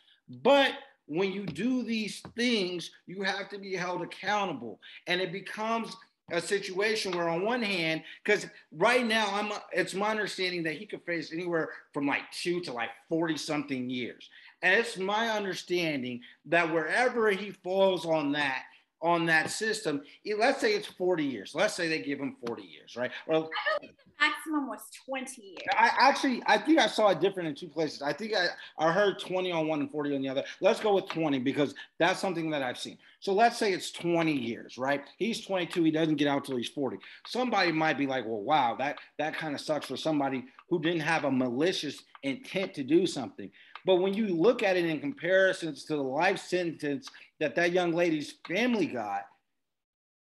But 0.43 0.73
when 1.07 1.31
you 1.31 1.45
do 1.45 1.83
these 1.83 2.21
things, 2.35 2.91
you 3.07 3.23
have 3.23 3.49
to 3.49 3.57
be 3.57 3.75
held 3.75 4.03
accountable. 4.03 4.79
And 5.07 5.19
it 5.19 5.31
becomes 5.31 5.95
a 6.31 6.41
situation 6.41 7.11
where 7.11 7.27
on 7.27 7.43
one 7.43 7.61
hand 7.61 8.01
because 8.23 8.47
right 8.71 9.05
now 9.05 9.27
i'm 9.33 9.51
it's 9.73 9.93
my 9.93 10.09
understanding 10.09 10.63
that 10.63 10.75
he 10.77 10.85
could 10.85 11.03
face 11.03 11.33
anywhere 11.33 11.69
from 11.93 12.07
like 12.07 12.21
two 12.31 12.61
to 12.61 12.71
like 12.71 12.89
40 13.09 13.37
something 13.37 13.89
years. 13.89 14.29
And 14.61 14.73
it's 14.73 14.97
my 14.97 15.29
understanding 15.29 16.21
that 16.45 16.71
wherever 16.73 17.29
he 17.29 17.51
falls 17.51 18.05
on 18.05 18.31
that 18.31 18.63
on 19.03 19.25
that 19.25 19.51
system, 19.51 20.01
let's 20.37 20.61
say 20.61 20.73
it's 20.73 20.87
40 20.87 21.25
years. 21.25 21.53
Let's 21.53 21.73
say 21.73 21.89
they 21.89 22.01
give 22.01 22.19
him 22.19 22.37
40 22.47 22.63
years, 22.63 22.95
right? 22.95 23.11
Well, 23.27 23.49
I 23.49 23.71
don't 23.71 23.81
think 23.81 23.97
the 23.97 24.25
maximum 24.25 24.69
was 24.69 24.79
20 25.05 25.41
years. 25.41 25.59
I 25.73 25.91
actually, 25.99 26.41
I 26.45 26.57
think 26.57 26.79
I 26.79 26.87
saw 26.87 27.09
it 27.09 27.19
different 27.19 27.49
in 27.49 27.55
two 27.55 27.67
places. 27.67 28.01
I 28.01 28.13
think 28.13 28.33
I, 28.33 28.47
I 28.79 28.93
heard 28.93 29.19
20 29.19 29.51
on 29.51 29.67
one 29.67 29.81
and 29.81 29.91
40 29.91 30.15
on 30.15 30.21
the 30.21 30.29
other. 30.29 30.43
Let's 30.61 30.79
go 30.79 30.95
with 30.95 31.09
20 31.09 31.39
because 31.39 31.75
that's 31.99 32.19
something 32.19 32.49
that 32.51 32.63
I've 32.63 32.77
seen. 32.77 32.97
So 33.19 33.33
let's 33.33 33.57
say 33.57 33.73
it's 33.73 33.91
20 33.91 34.31
years, 34.31 34.77
right? 34.77 35.03
He's 35.17 35.45
22. 35.45 35.83
He 35.83 35.91
doesn't 35.91 36.15
get 36.15 36.29
out 36.29 36.45
till 36.45 36.55
he's 36.55 36.69
40. 36.69 36.97
Somebody 37.27 37.73
might 37.73 37.97
be 37.97 38.07
like, 38.07 38.25
well, 38.25 38.41
wow, 38.41 38.75
that, 38.79 38.99
that 39.19 39.37
kind 39.37 39.53
of 39.53 39.59
sucks 39.59 39.87
for 39.87 39.97
somebody 39.97 40.45
who 40.69 40.81
didn't 40.81 41.01
have 41.01 41.25
a 41.25 41.31
malicious 41.31 42.03
intent 42.23 42.73
to 42.75 42.83
do 42.83 43.05
something. 43.05 43.51
But 43.85 43.97
when 43.97 44.13
you 44.13 44.27
look 44.27 44.63
at 44.63 44.77
it 44.77 44.85
in 44.85 44.99
comparisons 45.01 45.83
to 45.85 45.97
the 45.97 46.01
life 46.01 46.39
sentence 46.39 47.09
that 47.43 47.55
that 47.55 47.73
young 47.73 47.91
lady's 47.91 48.35
family 48.47 48.85
got, 48.85 49.25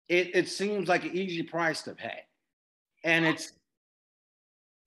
it, 0.10 0.36
it 0.36 0.50
seems 0.50 0.90
like 0.90 1.06
an 1.06 1.16
easy 1.16 1.44
price 1.44 1.82
to 1.84 1.96
pay. 1.96 2.20
And 3.06 3.26
it's 3.26 3.54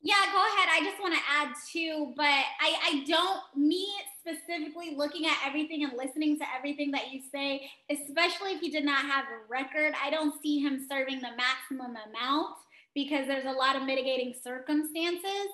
yeah, 0.01 0.15
go 0.33 0.39
ahead. 0.39 0.69
I 0.71 0.81
just 0.85 1.01
want 1.01 1.15
to 1.15 1.21
add 1.29 1.53
too, 1.73 2.13
but 2.17 2.25
I, 2.25 2.45
I 2.61 3.05
don't, 3.07 3.41
me 3.57 3.89
specifically 4.21 4.95
looking 4.97 5.27
at 5.27 5.37
everything 5.45 5.83
and 5.83 5.93
listening 5.97 6.39
to 6.39 6.45
everything 6.57 6.93
that 6.93 7.11
you 7.13 7.21
say, 7.33 7.69
especially 7.91 8.53
if 8.53 8.61
he 8.61 8.71
did 8.71 8.85
not 8.85 9.05
have 9.07 9.25
a 9.25 9.51
record, 9.51 9.95
I 10.01 10.11
don't 10.11 10.41
see 10.41 10.61
him 10.61 10.87
serving 10.89 11.21
the 11.21 11.31
maximum 11.37 11.97
amount 12.09 12.55
because 12.95 13.27
there's 13.27 13.47
a 13.47 13.51
lot 13.53 13.75
of 13.75 13.83
mitigating 13.83 14.35
circumstances. 14.41 15.49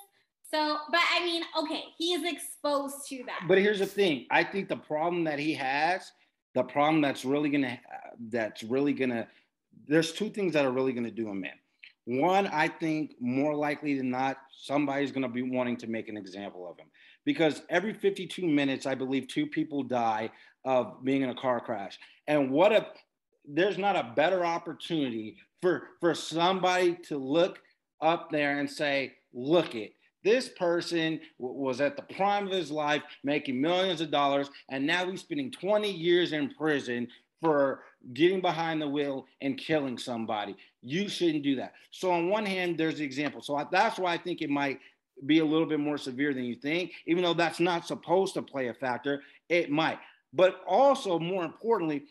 So, 0.51 0.79
but 0.91 1.01
I 1.15 1.25
mean, 1.25 1.43
okay, 1.61 1.85
he 1.97 2.13
is 2.13 2.31
exposed 2.31 3.09
to 3.09 3.25
that. 3.27 3.47
But 3.49 3.59
here's 3.59 3.79
the 3.79 3.87
thing: 3.87 4.27
I 4.31 4.45
think 4.45 4.69
the 4.69 4.77
problem 4.77 5.25
that 5.25 5.39
he 5.39 5.55
has, 5.55 6.13
the 6.55 6.63
problem 6.63 7.03
that's 7.03 7.25
really 7.25 7.49
gonna, 7.49 7.79
that's 8.31 8.63
really 8.63 8.93
gonna, 8.93 9.27
there's 9.87 10.13
two 10.13 10.31
things 10.31 10.53
that 10.55 10.65
are 10.65 10.71
really 10.71 10.93
gonna 10.93 11.11
do 11.11 11.29
him 11.29 11.45
in. 11.45 12.21
One, 12.21 12.47
I 12.49 12.69
think 12.69 13.15
more 13.21 13.55
likely 13.55 13.97
than 13.97 14.11
not, 14.11 14.37
somebody's 14.57 15.13
gonna 15.13 15.29
be 15.29 15.43
wanting 15.43 15.77
to 15.79 15.87
make 15.87 16.09
an 16.09 16.17
example 16.17 16.69
of 16.69 16.79
him 16.79 16.87
because 17.25 17.63
every 17.69 17.93
52 17.93 18.47
minutes, 18.47 18.87
I 18.87 18.95
believe 18.95 19.29
two 19.29 19.47
people 19.47 19.83
die 19.83 20.31
of 20.65 21.05
being 21.05 21.23
in 21.23 21.31
a 21.31 21.35
car 21.35 21.61
crash. 21.61 21.99
And 22.27 22.51
what 22.51 22.73
if 22.73 22.85
there's 23.47 23.79
not 23.79 23.97
a 23.97 24.13
better 24.17 24.45
opportunity 24.45 25.37
for 25.61 25.89
for 26.01 26.15
somebody 26.15 26.95
to 27.05 27.19
look 27.19 27.61
up 28.01 28.31
there 28.31 28.59
and 28.59 28.71
say, 28.71 29.15
look 29.33 29.75
it 29.75 29.95
this 30.25 30.49
person 30.49 31.21
w- 31.39 31.61
was 31.61 31.81
at 31.81 31.97
the 31.97 32.03
prime 32.03 32.47
of 32.47 32.53
his 32.53 32.71
life, 32.71 33.03
making 33.23 33.61
millions 33.61 34.01
of 34.01 34.11
dollars, 34.11 34.51
and 34.71 34.87
now 34.87 35.09
he's 35.09 35.21
spending 35.21 35.51
20 35.53 35.91
years 35.91 36.33
in 36.33 36.53
prison 36.55 37.07
for 37.41 37.83
getting 38.15 38.41
behind 38.41 38.81
the 38.81 38.89
wheel 38.89 39.27
and 39.41 39.59
killing 39.59 39.99
somebody. 39.99 40.57
You 40.83 41.09
shouldn't 41.09 41.45
do 41.45 41.57
that. 41.57 41.75
So, 41.91 42.11
on 42.11 42.29
one 42.29 42.47
hand, 42.47 42.77
there's 42.77 42.99
the 42.99 43.05
example. 43.05 43.43
So, 43.43 43.57
I, 43.57 43.67
that's 43.71 43.99
why 43.99 44.15
I 44.15 44.19
think 44.19 44.43
it 44.43 44.51
might 44.51 44.81
be 45.27 45.39
a 45.39 45.45
little 45.45 45.67
bit 45.67 45.81
more 45.81 45.99
severe 45.99 46.35
than 46.35 46.45
you 46.45 46.57
think, 46.57 46.93
even 47.07 47.23
though 47.23 47.35
that's 47.35 47.61
not 47.61 47.87
supposed 47.87 48.35
to 48.35 48.43
play 48.43 48.69
a 48.69 48.75
factor, 48.75 49.23
it 49.49 49.71
might. 49.71 49.99
But 50.33 50.63
also, 50.67 51.19
more 51.19 51.45
importantly, 51.45 52.05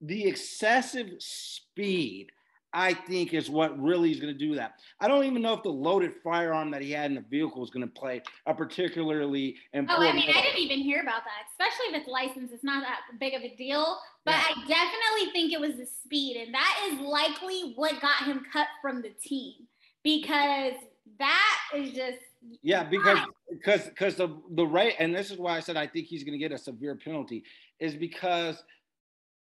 the 0.00 0.26
excessive 0.26 1.14
speed 1.18 2.30
I 2.74 2.92
think 2.92 3.32
is 3.32 3.48
what 3.48 3.80
really 3.80 4.10
is 4.10 4.18
going 4.20 4.32
to 4.32 4.38
do 4.38 4.56
that. 4.56 4.74
I 5.00 5.06
don't 5.06 5.24
even 5.24 5.40
know 5.40 5.54
if 5.54 5.62
the 5.62 5.70
loaded 5.70 6.12
firearm 6.24 6.72
that 6.72 6.82
he 6.82 6.90
had 6.90 7.10
in 7.10 7.14
the 7.14 7.20
vehicle 7.22 7.62
is 7.62 7.70
going 7.70 7.86
to 7.86 7.92
play 7.92 8.20
a 8.46 8.52
particularly 8.52 9.56
important. 9.72 10.06
Oh, 10.06 10.10
I 10.10 10.12
mean, 10.12 10.26
role. 10.26 10.36
I 10.36 10.42
didn't 10.42 10.58
even 10.58 10.80
hear 10.80 11.00
about 11.00 11.22
that. 11.22 11.46
Especially 11.52 11.94
if 11.94 12.02
it's 12.02 12.08
licensed, 12.08 12.52
it's 12.52 12.64
not 12.64 12.82
that 12.82 13.18
big 13.20 13.34
of 13.34 13.42
a 13.42 13.54
deal. 13.54 13.98
But 14.24 14.32
yeah. 14.32 14.42
I 14.48 14.66
definitely 14.66 15.32
think 15.32 15.52
it 15.52 15.60
was 15.60 15.76
the 15.76 15.86
speed, 15.86 16.36
and 16.36 16.52
that 16.52 16.90
is 16.90 17.00
likely 17.00 17.72
what 17.76 18.00
got 18.00 18.24
him 18.24 18.44
cut 18.52 18.66
from 18.82 19.02
the 19.02 19.10
team 19.22 19.54
because 20.02 20.74
that 21.18 21.56
is 21.74 21.92
just 21.92 22.18
yeah 22.62 22.82
because 22.82 23.18
because 23.50 23.84
because 23.88 24.14
the 24.16 24.36
the 24.50 24.64
rate 24.64 24.94
and 24.98 25.14
this 25.14 25.30
is 25.30 25.38
why 25.38 25.56
I 25.56 25.60
said 25.60 25.76
I 25.76 25.86
think 25.86 26.06
he's 26.06 26.24
going 26.24 26.32
to 26.32 26.38
get 26.38 26.52
a 26.52 26.58
severe 26.58 26.94
penalty 26.94 27.44
is 27.80 27.94
because 27.94 28.62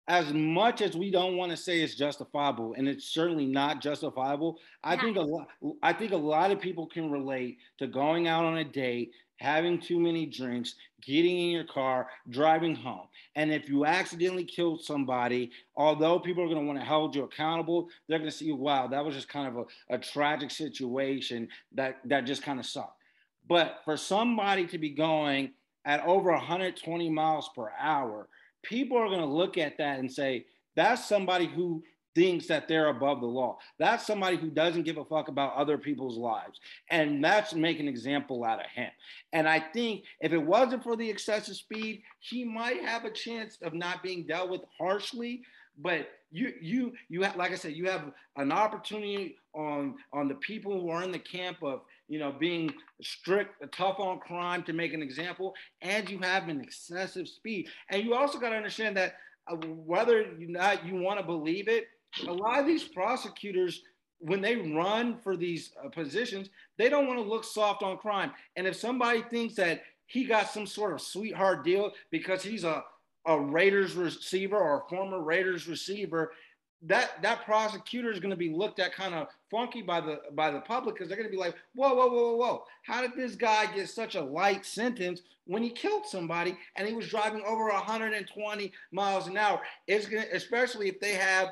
as 0.08 0.32
much 0.32 0.80
as 0.82 0.96
we 0.96 1.10
don't 1.10 1.36
want 1.36 1.50
to 1.50 1.56
say 1.56 1.80
it's 1.80 1.94
justifiable, 1.94 2.74
and 2.76 2.88
it's 2.88 3.06
certainly 3.06 3.46
not 3.46 3.80
justifiable, 3.80 4.58
I 4.82 4.96
think 4.96 5.16
a 5.16 5.20
lot 5.20 5.48
I 5.82 5.92
think 5.92 6.12
a 6.12 6.16
lot 6.16 6.50
of 6.50 6.60
people 6.60 6.86
can 6.86 7.10
relate 7.10 7.58
to 7.78 7.86
going 7.86 8.26
out 8.26 8.44
on 8.44 8.58
a 8.58 8.64
date, 8.64 9.12
having 9.36 9.80
too 9.80 9.98
many 9.98 10.26
drinks, 10.26 10.74
getting 11.02 11.38
in 11.38 11.50
your 11.50 11.64
car, 11.64 12.08
driving 12.28 12.74
home. 12.74 13.06
And 13.36 13.52
if 13.52 13.68
you 13.68 13.86
accidentally 13.86 14.44
killed 14.44 14.82
somebody, 14.82 15.50
although 15.76 16.18
people 16.18 16.42
are 16.42 16.48
going 16.48 16.60
to 16.60 16.66
want 16.66 16.78
to 16.78 16.84
hold 16.84 17.14
you 17.14 17.24
accountable, 17.24 17.88
they're 18.08 18.18
going 18.18 18.30
to 18.30 18.36
see, 18.36 18.52
wow, 18.52 18.86
that 18.88 19.04
was 19.04 19.14
just 19.14 19.28
kind 19.28 19.48
of 19.48 19.56
a, 19.56 19.94
a 19.94 19.98
tragic 19.98 20.50
situation 20.50 21.48
that, 21.72 22.00
that 22.04 22.26
just 22.26 22.42
kind 22.42 22.58
of 22.58 22.66
sucked. 22.66 23.00
But 23.48 23.80
for 23.84 23.96
somebody 23.96 24.66
to 24.66 24.78
be 24.78 24.90
going 24.90 25.52
at 25.84 26.04
over 26.04 26.30
120 26.32 27.08
miles 27.08 27.48
per 27.54 27.72
hour, 27.80 28.28
people 28.62 28.96
are 28.96 29.08
going 29.08 29.20
to 29.20 29.26
look 29.26 29.58
at 29.58 29.78
that 29.78 29.98
and 29.98 30.10
say, 30.10 30.46
that's 30.76 31.06
somebody 31.06 31.46
who 31.46 31.82
thinks 32.14 32.46
that 32.48 32.66
they're 32.66 32.88
above 32.88 33.20
the 33.20 33.26
law. 33.26 33.58
That's 33.78 34.06
somebody 34.06 34.36
who 34.36 34.50
doesn't 34.50 34.82
give 34.82 34.96
a 34.96 35.04
fuck 35.04 35.28
about 35.28 35.54
other 35.54 35.78
people's 35.78 36.16
lives. 36.16 36.58
And 36.90 37.22
that's 37.22 37.54
make 37.54 37.78
an 37.80 37.88
example 37.88 38.44
out 38.44 38.60
of 38.60 38.70
him. 38.70 38.90
And 39.32 39.48
I 39.48 39.60
think 39.60 40.04
if 40.20 40.32
it 40.32 40.38
wasn't 40.38 40.82
for 40.82 40.96
the 40.96 41.08
excessive 41.08 41.56
speed, 41.56 42.02
he 42.18 42.44
might 42.44 42.82
have 42.82 43.04
a 43.04 43.10
chance 43.10 43.58
of 43.62 43.74
not 43.74 44.02
being 44.02 44.26
dealt 44.26 44.50
with 44.50 44.62
harshly. 44.78 45.42
But 45.78 46.08
you 46.30 46.52
you 46.60 46.92
you 47.08 47.22
have 47.22 47.36
like 47.36 47.52
I 47.52 47.56
said, 47.56 47.72
you 47.72 47.88
have 47.88 48.12
an 48.36 48.52
opportunity 48.52 49.36
on 49.54 49.94
on 50.12 50.28
the 50.28 50.34
people 50.34 50.80
who 50.80 50.90
are 50.90 51.02
in 51.02 51.12
the 51.12 51.18
camp 51.18 51.58
of 51.62 51.82
you 52.10 52.18
know 52.18 52.32
being 52.32 52.74
strict, 53.00 53.54
tough 53.72 53.98
on 54.00 54.18
crime 54.18 54.62
to 54.64 54.74
make 54.74 54.92
an 54.92 55.00
example, 55.00 55.54
and 55.80 56.10
you 56.10 56.18
have 56.18 56.48
an 56.48 56.60
excessive 56.60 57.26
speed. 57.28 57.68
And 57.88 58.04
you 58.04 58.14
also 58.14 58.38
got 58.38 58.50
to 58.50 58.56
understand 58.56 58.96
that 58.98 59.14
uh, 59.50 59.56
whether 59.56 60.22
you 60.38 60.48
not 60.48 60.84
you 60.84 60.96
want 60.96 61.20
to 61.20 61.24
believe 61.24 61.68
it, 61.68 61.86
a 62.26 62.32
lot 62.32 62.58
of 62.58 62.66
these 62.66 62.84
prosecutors 62.84 63.82
when 64.18 64.42
they 64.42 64.56
run 64.56 65.16
for 65.16 65.34
these 65.34 65.72
uh, 65.82 65.88
positions, 65.88 66.50
they 66.76 66.90
don't 66.90 67.06
want 67.06 67.18
to 67.18 67.24
look 67.24 67.44
soft 67.44 67.82
on 67.82 67.96
crime. 67.96 68.32
And 68.56 68.66
if 68.66 68.76
somebody 68.76 69.22
thinks 69.22 69.54
that 69.54 69.82
he 70.04 70.24
got 70.24 70.50
some 70.50 70.66
sort 70.66 70.92
of 70.92 71.00
sweetheart 71.00 71.64
deal 71.64 71.92
because 72.10 72.42
he's 72.42 72.64
a 72.64 72.84
a 73.26 73.38
Raiders 73.38 73.94
receiver 73.94 74.56
or 74.56 74.80
a 74.80 74.88
former 74.88 75.20
Raiders 75.20 75.68
receiver, 75.68 76.32
that 76.82 77.20
that 77.22 77.44
prosecutor 77.44 78.10
is 78.10 78.20
going 78.20 78.30
to 78.30 78.36
be 78.36 78.50
looked 78.50 78.80
at 78.80 78.94
kind 78.94 79.14
of 79.14 79.28
funky 79.50 79.82
by 79.82 80.00
the 80.00 80.20
by 80.32 80.50
the 80.50 80.60
public 80.60 80.94
because 80.94 81.08
they're 81.08 81.16
going 81.16 81.28
to 81.28 81.34
be 81.34 81.40
like, 81.40 81.54
whoa, 81.74 81.94
whoa, 81.94 82.08
whoa, 82.08 82.22
whoa, 82.22 82.36
whoa! 82.36 82.64
How 82.82 83.02
did 83.02 83.12
this 83.16 83.34
guy 83.34 83.66
get 83.74 83.88
such 83.88 84.14
a 84.14 84.22
light 84.22 84.64
sentence 84.64 85.20
when 85.46 85.62
he 85.62 85.70
killed 85.70 86.06
somebody 86.06 86.56
and 86.76 86.88
he 86.88 86.94
was 86.94 87.08
driving 87.08 87.42
over 87.46 87.64
120 87.64 88.72
miles 88.92 89.26
an 89.26 89.36
hour? 89.36 89.60
It's 89.86 90.06
going 90.06 90.22
to, 90.22 90.34
especially 90.34 90.88
if 90.88 91.00
they 91.00 91.12
have 91.12 91.48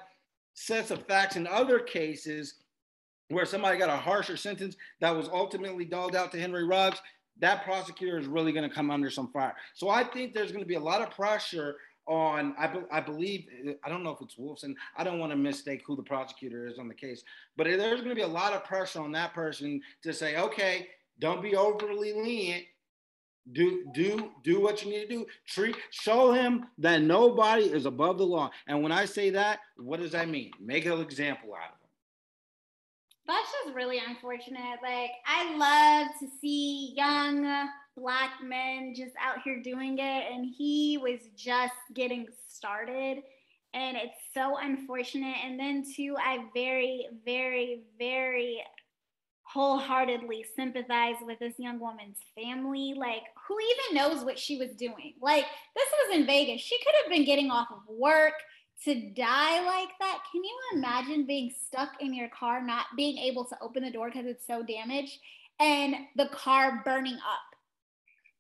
sets 0.55 0.91
of 0.91 1.07
facts 1.07 1.37
in 1.37 1.47
other 1.47 1.79
cases 1.79 2.55
where 3.29 3.45
somebody 3.45 3.79
got 3.79 3.91
a 3.91 3.97
harsher 3.97 4.39
sentence 4.39 4.77
that 5.01 5.15
was 5.15 5.29
ultimately 5.29 5.85
doled 5.85 6.17
out 6.17 6.33
to 6.33 6.41
Henry 6.41 6.65
Ruggs 6.65 7.01
that 7.41 7.65
prosecutor 7.65 8.19
is 8.19 8.27
really 8.27 8.53
going 8.53 8.69
to 8.69 8.75
come 8.75 8.91
under 8.91 9.11
some 9.11 9.31
fire. 9.33 9.55
So 9.75 9.89
I 9.89 10.05
think 10.05 10.35
there's 10.35 10.51
going 10.51 10.65
to 10.65 10.69
be 10.69 10.75
a 10.75 10.81
lot 10.81 11.03
of 11.03 11.11
pressure 11.11 11.77
on, 12.09 12.55
I, 12.59 12.67
be, 12.67 12.79
I 12.91 13.01
believe, 13.01 13.47
uh, 13.69 13.73
I 13.85 13.89
don't 13.89 14.03
know 14.03 14.11
if 14.11 14.21
it's 14.21 14.37
Wolfson. 14.37 14.75
I 14.97 15.05
don't 15.05 15.19
want 15.19 15.31
to 15.31 15.37
mistake 15.37 15.83
who 15.87 15.95
the 15.95 16.03
prosecutor 16.03 16.67
is 16.67 16.79
on 16.79 16.89
the 16.89 16.95
case, 16.95 17.23
but 17.57 17.67
there's 17.67 18.01
going 18.01 18.11
to 18.11 18.15
be 18.15 18.23
a 18.23 18.27
lot 18.27 18.53
of 18.53 18.65
pressure 18.65 19.01
on 19.01 19.13
that 19.13 19.35
person 19.35 19.81
to 20.03 20.13
say, 20.13 20.39
okay, 20.39 20.89
don't 21.21 21.43
be 21.43 21.55
overly 21.55 22.13
lenient. 22.13 22.65
Do 23.53 23.87
do 23.95 24.31
do 24.43 24.61
what 24.61 24.85
you 24.85 24.91
need 24.91 25.09
to 25.09 25.09
do. 25.09 25.27
Treat 25.47 25.75
show 25.91 26.33
him 26.33 26.67
that 26.77 27.01
nobody 27.01 27.65
is 27.65 27.87
above 27.87 28.19
the 28.19 28.27
law. 28.27 28.51
And 28.67 28.83
when 28.83 28.93
I 28.93 29.07
say 29.07 29.31
that, 29.31 29.61
what 29.79 30.01
does 30.01 30.13
that 30.13 30.29
mean? 30.29 30.51
Make 30.61 30.85
an 30.85 31.01
example 31.01 31.55
out 31.55 31.71
of 31.71 31.79
it 31.83 31.89
that's 33.29 33.53
just 33.63 33.77
really 33.77 34.01
unfortunate. 34.05 34.79
Like, 34.83 35.11
I 35.27 35.55
love 35.57 36.09
to 36.21 36.27
see 36.41 36.95
young 36.97 37.69
black 37.99 38.31
men 38.43 38.95
just 38.95 39.15
out 39.21 39.43
here 39.43 39.61
doing 39.63 39.99
it, 39.99 40.33
and 40.33 40.47
he 40.57 40.99
was 40.99 41.21
just 41.37 41.75
getting 41.95 42.27
started. 42.49 43.23
And 43.75 43.97
it's 43.97 44.19
so 44.33 44.57
unfortunate. 44.59 45.37
And 45.45 45.59
then, 45.59 45.85
too, 45.95 46.17
I 46.19 46.45
very, 46.55 47.07
very, 47.25 47.83
very 47.99 48.63
wholeheartedly 49.43 50.45
sympathize 50.57 51.17
with 51.23 51.39
this 51.39 51.55
young 51.59 51.79
woman's 51.79 52.19
family. 52.35 52.95
Like, 52.97 53.23
who 53.47 53.57
even 53.61 53.97
knows 53.97 54.25
what 54.25 54.39
she 54.39 54.57
was 54.57 54.71
doing? 54.71 55.15
Like, 55.21 55.45
this 55.75 55.89
was 55.91 56.17
in 56.17 56.27
Vegas. 56.27 56.61
She 56.61 56.79
could 56.79 56.95
have 57.03 57.11
been 57.11 57.25
getting 57.25 57.51
off 57.51 57.69
of 57.71 57.83
work 57.89 58.35
to 58.85 58.95
die 59.11 59.65
like 59.65 59.89
that 59.99 60.21
can 60.31 60.43
you 60.45 60.59
imagine 60.75 61.27
being 61.27 61.53
stuck 61.67 61.91
in 62.01 62.15
your 62.15 62.29
car 62.29 62.65
not 62.65 62.87
being 62.97 63.19
able 63.19 63.45
to 63.45 63.57
open 63.61 63.83
the 63.83 63.91
door 63.91 64.09
because 64.09 64.27
it's 64.27 64.47
so 64.47 64.63
damaged 64.63 65.19
and 65.59 65.97
the 66.17 66.29
car 66.29 66.81
burning 66.85 67.17
up 67.17 67.48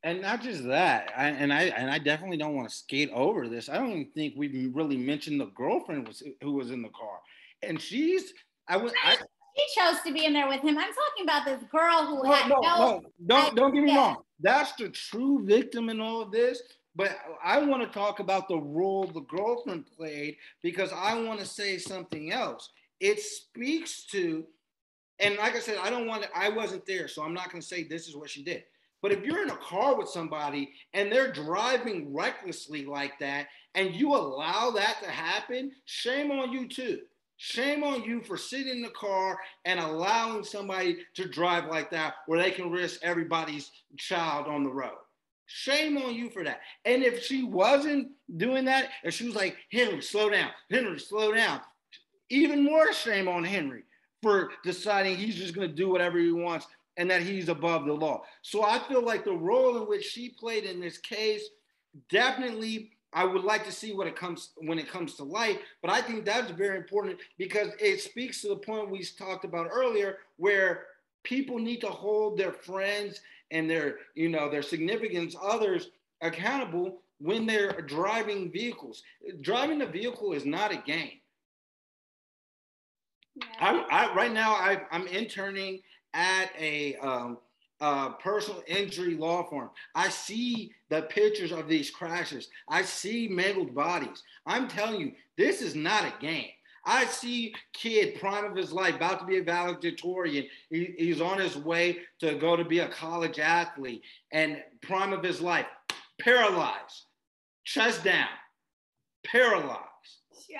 and 0.05 0.23
not 0.23 0.43
just 0.43 0.65
that 0.65 1.13
I, 1.17 1.29
and 1.29 1.53
i 1.53 1.63
and 1.65 1.91
i 1.91 1.99
definitely 1.99 2.37
don't 2.37 2.55
want 2.55 2.69
to 2.69 2.75
skate 2.75 3.11
over 3.13 3.49
this 3.49 3.69
i 3.69 3.77
don't 3.77 3.91
even 3.91 4.11
think 4.15 4.35
we 4.37 4.67
really 4.69 4.97
mentioned 4.97 5.41
the 5.41 5.47
girlfriend 5.47 6.07
was 6.07 6.23
who 6.43 6.53
was 6.53 6.71
in 6.71 6.83
the 6.83 6.91
car 6.91 7.19
and 7.63 7.81
she's 7.81 8.33
i 8.69 8.77
was 8.77 8.93
I, 9.05 9.17
she 9.59 9.81
chose 9.81 10.01
to 10.07 10.13
be 10.13 10.25
in 10.25 10.33
there 10.33 10.49
with 10.49 10.61
him. 10.61 10.79
I'm 10.79 10.93
talking 10.93 11.25
about 11.25 11.45
this 11.45 11.63
girl 11.71 12.07
who 12.07 12.23
no, 12.23 12.33
had 12.33 12.49
no, 12.49 12.61
no, 12.61 12.79
no 12.79 13.03
don't 13.27 13.57
don't 13.57 13.75
get 13.75 13.83
me 13.83 13.97
wrong. 13.97 14.19
That's 14.41 14.73
the 14.75 14.89
true 14.89 15.45
victim 15.45 15.89
in 15.89 16.01
all 16.01 16.23
of 16.23 16.31
this. 16.31 16.63
But 16.95 17.17
I 17.45 17.61
want 17.61 17.83
to 17.83 17.89
talk 17.97 18.19
about 18.19 18.49
the 18.49 18.59
role 18.59 19.07
the 19.07 19.21
girlfriend 19.21 19.87
played 19.97 20.37
because 20.63 20.93
I 20.93 21.21
want 21.21 21.39
to 21.41 21.47
say 21.47 21.79
something 21.79 22.33
else. 22.33 22.71
It 22.99 23.21
speaks 23.21 24.05
to, 24.07 24.45
and 25.21 25.37
like 25.37 25.55
I 25.55 25.61
said, 25.61 25.79
I 25.81 25.91
don't 25.91 26.09
want 26.09 26.25
to, 26.25 26.29
I 26.37 26.49
wasn't 26.49 26.85
there, 26.87 27.07
so 27.07 27.23
I'm 27.23 27.35
not 27.35 27.53
going 27.53 27.61
to 27.61 27.67
say 27.67 27.85
this 27.85 28.09
is 28.09 28.17
what 28.17 28.31
she 28.31 28.43
did. 28.43 28.65
But 29.01 29.13
if 29.13 29.25
you're 29.25 29.43
in 29.43 29.51
a 29.51 29.57
car 29.57 29.97
with 29.97 30.09
somebody 30.09 30.73
and 30.93 31.11
they're 31.11 31.33
driving 31.33 32.13
recklessly 32.13 32.85
like 32.85 33.19
that, 33.21 33.47
and 33.75 33.95
you 33.95 34.15
allow 34.15 34.71
that 34.73 34.97
to 35.03 35.11
happen, 35.11 35.73
shame 35.85 36.33
on 36.33 36.53
you 36.53 36.69
too. 36.69 37.01
Shame 37.37 37.85
on 37.85 38.03
you 38.03 38.21
for 38.21 38.37
sitting 38.37 38.73
in 38.73 38.83
the 38.83 38.89
car 38.89 39.39
and 39.65 39.79
allowing 39.79 40.43
somebody 40.43 40.99
to 41.15 41.29
drive 41.29 41.67
like 41.67 41.91
that 41.93 42.15
where 42.27 42.43
they 42.43 42.51
can 42.51 42.71
risk 42.71 42.99
everybody's 43.05 43.71
child 43.97 44.49
on 44.49 44.65
the 44.65 44.71
road. 44.71 44.99
Shame 45.47 45.97
on 45.99 46.15
you 46.15 46.31
for 46.31 46.43
that. 46.43 46.61
And 46.85 47.05
if 47.05 47.23
she 47.23 47.45
wasn't 47.45 48.09
doing 48.37 48.65
that, 48.65 48.89
if 49.05 49.15
she 49.15 49.27
was 49.27 49.37
like, 49.37 49.57
Henry, 49.71 50.03
slow 50.03 50.29
down, 50.29 50.51
Henry, 50.69 50.99
slow 50.99 51.33
down, 51.33 51.61
even 52.29 52.65
more 52.65 52.93
shame 52.93 53.29
on 53.29 53.45
Henry 53.45 53.85
for 54.21 54.51
deciding 54.65 55.17
he's 55.17 55.37
just 55.37 55.55
going 55.55 55.69
to 55.69 55.75
do 55.75 55.89
whatever 55.89 56.19
he 56.19 56.33
wants 56.33 56.67
and 56.99 57.11
that 57.11 57.23
he's 57.23 57.49
above 57.49 57.87
the 57.87 57.93
law. 57.93 58.23
So 58.43 58.65
I 58.65 58.79
feel 58.81 59.03
like 59.03 59.25
the 59.25 59.33
role 59.33 59.79
in 59.79 59.89
which 59.89 60.05
she 60.05 60.29
played 60.29 60.65
in 60.65 60.81
this 60.81 60.99
case 60.99 61.43
definitely 62.11 62.91
I 63.15 63.25
would 63.25 63.43
like 63.43 63.65
to 63.65 63.73
see 63.73 63.95
what 63.95 64.07
it 64.07 64.17
comes 64.17 64.51
when 64.57 64.79
it 64.79 64.91
comes 64.91 65.15
to 65.15 65.25
light, 65.25 65.61
but 65.81 65.91
I 65.91 66.03
think 66.03 66.27
that's 66.27 66.51
very 66.51 66.77
important 66.77 67.19
because 67.39 67.69
it 67.81 68.03
speaks 68.03 68.43
to 68.43 68.49
the 68.49 68.57
point 68.57 68.91
we 68.91 69.03
talked 69.03 69.47
about 69.47 69.69
earlier 69.73 70.19
where 70.37 70.85
people 71.23 71.59
need 71.59 71.81
to 71.81 71.89
hold 71.89 72.37
their 72.37 72.53
friends 72.53 73.23
and 73.51 73.69
their 73.69 73.97
you 74.15 74.29
know 74.29 74.51
their 74.51 74.63
significant 74.63 75.35
others 75.43 75.89
accountable 76.21 76.99
when 77.19 77.47
they're 77.47 77.81
driving 77.83 78.53
vehicles. 78.53 79.03
Driving 79.41 79.81
a 79.83 79.87
vehicle 79.87 80.33
is 80.35 80.45
not 80.45 80.71
a 80.71 80.77
game. 80.77 81.21
Yeah. 83.37 83.47
I, 83.91 84.07
I, 84.07 84.15
right 84.15 84.33
now 84.33 84.53
I, 84.53 84.83
I'm 84.91 85.07
interning 85.07 85.81
at 86.19 86.51
a 86.59 86.97
um, 86.97 87.39
uh, 87.81 88.11
personal 88.15 88.63
injury 88.67 89.15
law 89.15 89.49
firm. 89.49 89.71
I 89.95 90.09
see 90.09 90.73
the 90.91 91.03
pictures 91.03 91.53
of 91.53 91.69
these 91.69 91.91
crashes. 91.91 92.49
I 92.69 92.83
see 92.83 93.29
mangled 93.29 93.73
bodies. 93.73 94.25
I'm 94.45 94.67
telling 94.67 95.01
you, 95.01 95.13
this 95.37 95.63
is 95.63 95.77
not 95.77 96.05
a 96.05 96.13
game. 96.21 96.51
I 96.85 97.05
see 97.05 97.55
kid 97.73 98.19
prime 98.19 98.45
of 98.45 98.57
his 98.57 98.73
life, 98.73 98.97
about 98.97 99.21
to 99.21 99.27
be 99.27 99.39
a 99.39 99.43
valedictorian. 99.43 100.47
He, 100.71 100.95
he's 100.99 101.21
on 101.21 101.39
his 101.39 101.57
way 101.57 101.99
to 102.19 102.35
go 102.35 102.57
to 102.57 102.65
be 102.65 102.81
a 102.81 102.89
college 102.89 103.39
athlete, 103.39 104.03
and 104.33 104.63
prime 104.83 105.13
of 105.13 105.23
his 105.23 105.41
life, 105.41 105.67
paralyzed, 106.21 107.05
chest 107.65 108.03
down, 108.03 108.29
paralyzed. 109.25 109.85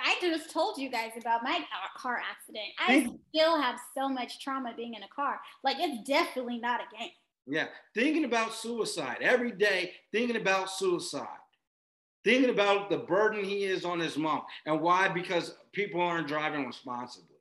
I 0.05 0.17
just 0.21 0.51
told 0.51 0.79
you 0.79 0.91
guys 0.91 1.13
about 1.19 1.43
my 1.43 1.61
car 1.97 2.21
accident. 2.31 2.67
I 2.79 3.09
still 3.35 3.61
have 3.61 3.79
so 3.97 4.09
much 4.09 4.41
trauma 4.41 4.75
being 4.77 4.95
in 4.95 5.03
a 5.03 5.09
car. 5.09 5.41
Like 5.65 5.77
it's 5.79 6.07
definitely 6.09 6.59
not 6.59 6.81
a 6.81 6.97
game. 6.97 7.11
Yeah, 7.47 7.67
thinking 7.95 8.25
about 8.25 8.53
suicide 8.53 9.19
every 9.23 9.53
day, 9.53 9.93
thinking 10.13 10.37
about 10.37 10.71
suicide 10.71 11.27
thinking 12.25 12.51
about 12.51 12.91
the 12.91 12.99
burden 12.99 13.45
he 13.45 13.65
is 13.65 13.85
on 13.85 13.99
his 13.99 14.17
mom 14.17 14.43
and 14.67 14.81
why 14.81 15.09
because 15.09 15.55
people 15.73 16.01
aren't 16.01 16.29
driving 16.29 16.67
responsibly 16.67 17.37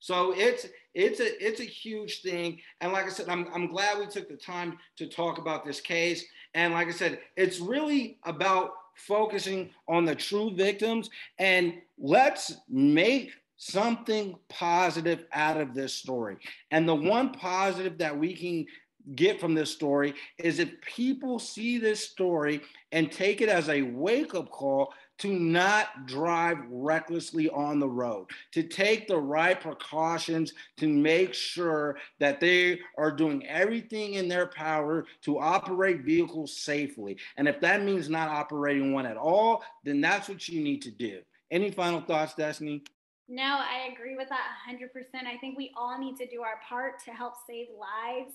so 0.00 0.32
it's 0.36 0.66
it's 0.94 1.20
a 1.20 1.44
it's 1.44 1.60
a 1.60 1.64
huge 1.64 2.22
thing 2.22 2.58
and 2.80 2.92
like 2.92 3.06
i 3.06 3.08
said 3.08 3.28
I'm, 3.28 3.48
I'm 3.52 3.66
glad 3.66 3.98
we 3.98 4.06
took 4.06 4.28
the 4.28 4.36
time 4.36 4.78
to 4.96 5.08
talk 5.08 5.38
about 5.38 5.64
this 5.64 5.80
case 5.80 6.24
and 6.54 6.72
like 6.72 6.88
i 6.88 6.92
said 6.92 7.20
it's 7.36 7.58
really 7.58 8.18
about 8.24 8.70
focusing 9.06 9.70
on 9.88 10.04
the 10.04 10.14
true 10.14 10.54
victims 10.54 11.10
and 11.38 11.74
let's 11.98 12.56
make 12.68 13.32
something 13.56 14.36
positive 14.48 15.24
out 15.32 15.60
of 15.60 15.74
this 15.74 15.94
story. 15.94 16.36
And 16.70 16.88
the 16.88 16.94
one 16.94 17.32
positive 17.32 17.98
that 17.98 18.16
we 18.16 18.34
can 18.34 18.66
get 19.14 19.40
from 19.40 19.54
this 19.54 19.70
story 19.70 20.14
is 20.38 20.58
if 20.58 20.80
people 20.82 21.38
see 21.38 21.78
this 21.78 22.08
story 22.08 22.60
and 22.92 23.10
take 23.10 23.40
it 23.40 23.48
as 23.48 23.68
a 23.68 23.82
wake 23.82 24.34
up 24.34 24.50
call 24.50 24.92
to 25.18 25.32
not 25.32 26.06
drive 26.06 26.58
recklessly 26.70 27.48
on 27.50 27.78
the 27.80 27.88
road, 27.88 28.26
to 28.52 28.62
take 28.62 29.08
the 29.08 29.18
right 29.18 29.60
precautions 29.60 30.52
to 30.76 30.88
make 30.88 31.34
sure 31.34 31.96
that 32.18 32.40
they 32.40 32.80
are 32.96 33.10
doing 33.10 33.46
everything 33.46 34.14
in 34.14 34.28
their 34.28 34.46
power 34.46 35.04
to 35.22 35.38
operate 35.38 36.02
vehicles 36.02 36.56
safely. 36.56 37.16
And 37.36 37.48
if 37.48 37.60
that 37.60 37.82
means 37.82 38.08
not 38.08 38.28
operating 38.28 38.92
one 38.92 39.06
at 39.06 39.16
all, 39.16 39.64
then 39.84 40.00
that's 40.00 40.28
what 40.28 40.48
you 40.48 40.62
need 40.62 40.82
to 40.82 40.90
do. 40.90 41.20
Any 41.50 41.70
final 41.70 42.00
thoughts, 42.00 42.34
Destiny? 42.34 42.82
No, 43.30 43.42
I 43.42 43.92
agree 43.92 44.16
with 44.16 44.28
that 44.30 44.46
100%. 44.70 45.26
I 45.26 45.36
think 45.36 45.58
we 45.58 45.70
all 45.76 45.98
need 45.98 46.16
to 46.16 46.26
do 46.26 46.40
our 46.40 46.60
part 46.66 46.94
to 47.04 47.10
help 47.10 47.34
save 47.46 47.66
lives 47.78 48.32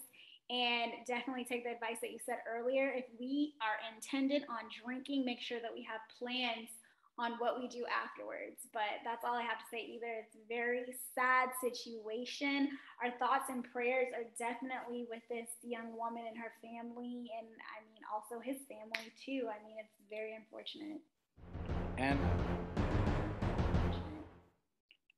and 0.54 0.94
definitely 1.08 1.46
take 1.46 1.66
the 1.66 1.72
advice 1.72 1.98
that 2.02 2.12
you 2.12 2.20
said 2.24 2.38
earlier. 2.46 2.94
If 2.94 3.06
we 3.20 3.56
are 3.58 3.82
intended 3.90 4.46
on 4.46 4.70
drinking, 4.70 5.26
make 5.26 5.42
sure 5.42 5.58
that 5.60 5.74
we 5.74 5.82
have 5.82 6.00
plans 6.22 6.70
on 7.18 7.34
what 7.42 7.58
we 7.58 7.68
do 7.68 7.86
afterwards. 7.90 8.70
But 8.72 9.02
that's 9.04 9.26
all 9.26 9.34
I 9.34 9.42
have 9.42 9.58
to 9.58 9.68
say. 9.72 9.82
Either 9.82 10.22
it's 10.22 10.38
a 10.38 10.46
very 10.46 10.86
sad 11.18 11.50
situation. 11.58 12.70
Our 13.02 13.18
thoughts 13.18 13.50
and 13.50 13.66
prayers 13.66 14.14
are 14.14 14.30
definitely 14.38 15.10
with 15.10 15.26
this 15.26 15.50
young 15.64 15.98
woman 15.98 16.30
and 16.30 16.38
her 16.38 16.54
family, 16.62 17.34
and 17.34 17.50
I 17.74 17.82
mean 17.90 18.06
also 18.14 18.38
his 18.38 18.62
family 18.70 19.10
too. 19.18 19.50
I 19.50 19.58
mean 19.66 19.82
it's 19.82 19.98
very 20.06 20.38
unfortunate. 20.38 21.02
And 21.98 22.20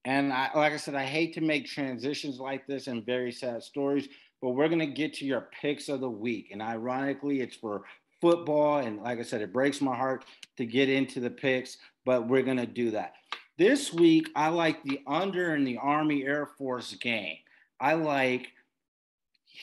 and 0.05 0.31
I, 0.31 0.49
like 0.55 0.71
I 0.71 0.77
said, 0.77 0.93
I 0.93 1.03
hate 1.03 1.33
to 1.33 1.41
make 1.41 1.65
transitions 1.65 2.39
like 2.39 2.67
this 2.67 2.85
and 2.87 3.03
very 3.03 3.31
sad 3.31 3.63
stories, 3.63 4.07
but 4.41 4.51
we're 4.51 4.69
gonna 4.69 4.85
get 4.85 5.13
to 5.15 5.25
your 5.25 5.49
picks 5.61 5.89
of 5.89 6.01
the 6.01 6.09
week. 6.09 6.49
And 6.51 6.61
ironically, 6.61 7.41
it's 7.41 7.55
for 7.55 7.83
football. 8.21 8.79
And 8.79 9.01
like 9.01 9.19
I 9.19 9.23
said, 9.23 9.41
it 9.41 9.53
breaks 9.53 9.81
my 9.81 9.95
heart 9.95 10.25
to 10.57 10.65
get 10.65 10.89
into 10.89 11.19
the 11.19 11.29
picks, 11.29 11.77
but 12.05 12.27
we're 12.27 12.41
going 12.43 12.57
to 12.57 12.65
do 12.65 12.91
that. 12.91 13.13
This 13.57 13.93
week, 13.93 14.29
I 14.35 14.49
like 14.49 14.83
the 14.83 15.01
under 15.07 15.55
in 15.55 15.63
the 15.63 15.77
Army 15.77 16.23
Air 16.23 16.47
Force 16.57 16.93
game. 16.95 17.37
I 17.79 17.93
like 17.93 18.47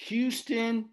Houston 0.07 0.89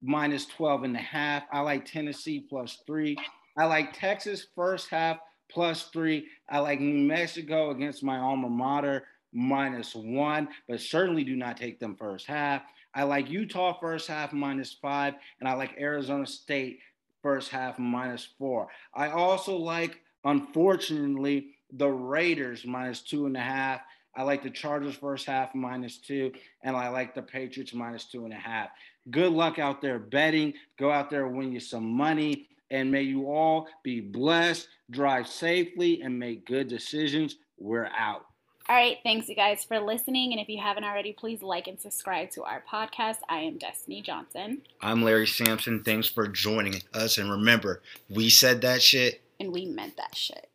minus 0.00 0.46
12 0.46 0.84
and 0.84 0.96
a 0.96 1.00
half. 1.00 1.42
I 1.52 1.60
like 1.60 1.84
Tennessee 1.84 2.46
plus 2.48 2.78
three. 2.86 3.16
I 3.56 3.64
like 3.64 3.92
Texas 3.92 4.46
first 4.54 4.88
half 4.88 5.18
plus 5.50 5.88
three. 5.92 6.26
I 6.48 6.60
like 6.60 6.80
New 6.80 7.06
Mexico 7.06 7.70
against 7.70 8.02
my 8.02 8.18
alma 8.18 8.48
mater 8.48 9.04
minus 9.32 9.94
one, 9.94 10.48
but 10.68 10.80
certainly 10.80 11.24
do 11.24 11.36
not 11.36 11.56
take 11.56 11.80
them 11.80 11.96
first 11.96 12.26
half. 12.26 12.62
I 12.94 13.04
like 13.04 13.30
Utah 13.30 13.78
first 13.78 14.08
half 14.08 14.32
minus 14.32 14.72
five, 14.72 15.14
and 15.40 15.48
I 15.48 15.54
like 15.54 15.76
Arizona 15.78 16.26
State 16.26 16.80
first 17.22 17.50
half 17.50 17.78
minus 17.78 18.28
four. 18.38 18.68
I 18.94 19.10
also 19.10 19.56
like, 19.56 20.00
unfortunately, 20.24 21.54
the 21.72 21.88
Raiders 21.88 22.64
minus 22.64 23.02
two 23.02 23.26
and 23.26 23.36
a 23.36 23.40
half. 23.40 23.80
I 24.16 24.22
like 24.22 24.42
the 24.42 24.50
Chargers 24.50 24.96
first 24.96 25.26
half 25.26 25.54
minus 25.54 25.98
two, 25.98 26.32
and 26.62 26.76
I 26.76 26.88
like 26.88 27.14
the 27.14 27.22
Patriots 27.22 27.74
minus 27.74 28.06
two 28.06 28.24
and 28.24 28.32
a 28.32 28.38
half. 28.38 28.70
Good 29.10 29.32
luck 29.32 29.58
out 29.58 29.80
there 29.80 29.98
betting. 29.98 30.54
Go 30.78 30.90
out 30.90 31.10
there, 31.10 31.28
win 31.28 31.52
you 31.52 31.60
some 31.60 31.86
money, 31.86 32.48
and 32.70 32.90
may 32.90 33.02
you 33.02 33.30
all 33.30 33.68
be 33.82 34.00
blessed, 34.00 34.68
drive 34.90 35.28
safely, 35.28 36.02
and 36.02 36.18
make 36.18 36.46
good 36.46 36.68
decisions. 36.68 37.36
We're 37.58 37.90
out. 37.96 38.26
All 38.70 38.76
right, 38.76 38.98
thanks 39.02 39.30
you 39.30 39.34
guys 39.34 39.64
for 39.64 39.80
listening. 39.80 40.32
And 40.32 40.40
if 40.42 40.48
you 40.50 40.60
haven't 40.60 40.84
already, 40.84 41.14
please 41.14 41.40
like 41.42 41.68
and 41.68 41.80
subscribe 41.80 42.30
to 42.32 42.44
our 42.44 42.62
podcast. 42.70 43.16
I 43.26 43.38
am 43.38 43.56
Destiny 43.56 44.02
Johnson. 44.02 44.60
I'm 44.82 45.02
Larry 45.02 45.26
Sampson. 45.26 45.82
Thanks 45.82 46.06
for 46.06 46.28
joining 46.28 46.82
us. 46.92 47.16
And 47.16 47.30
remember, 47.30 47.80
we 48.10 48.28
said 48.28 48.60
that 48.60 48.82
shit. 48.82 49.22
And 49.40 49.52
we 49.52 49.64
meant 49.64 49.96
that 49.96 50.14
shit. 50.14 50.50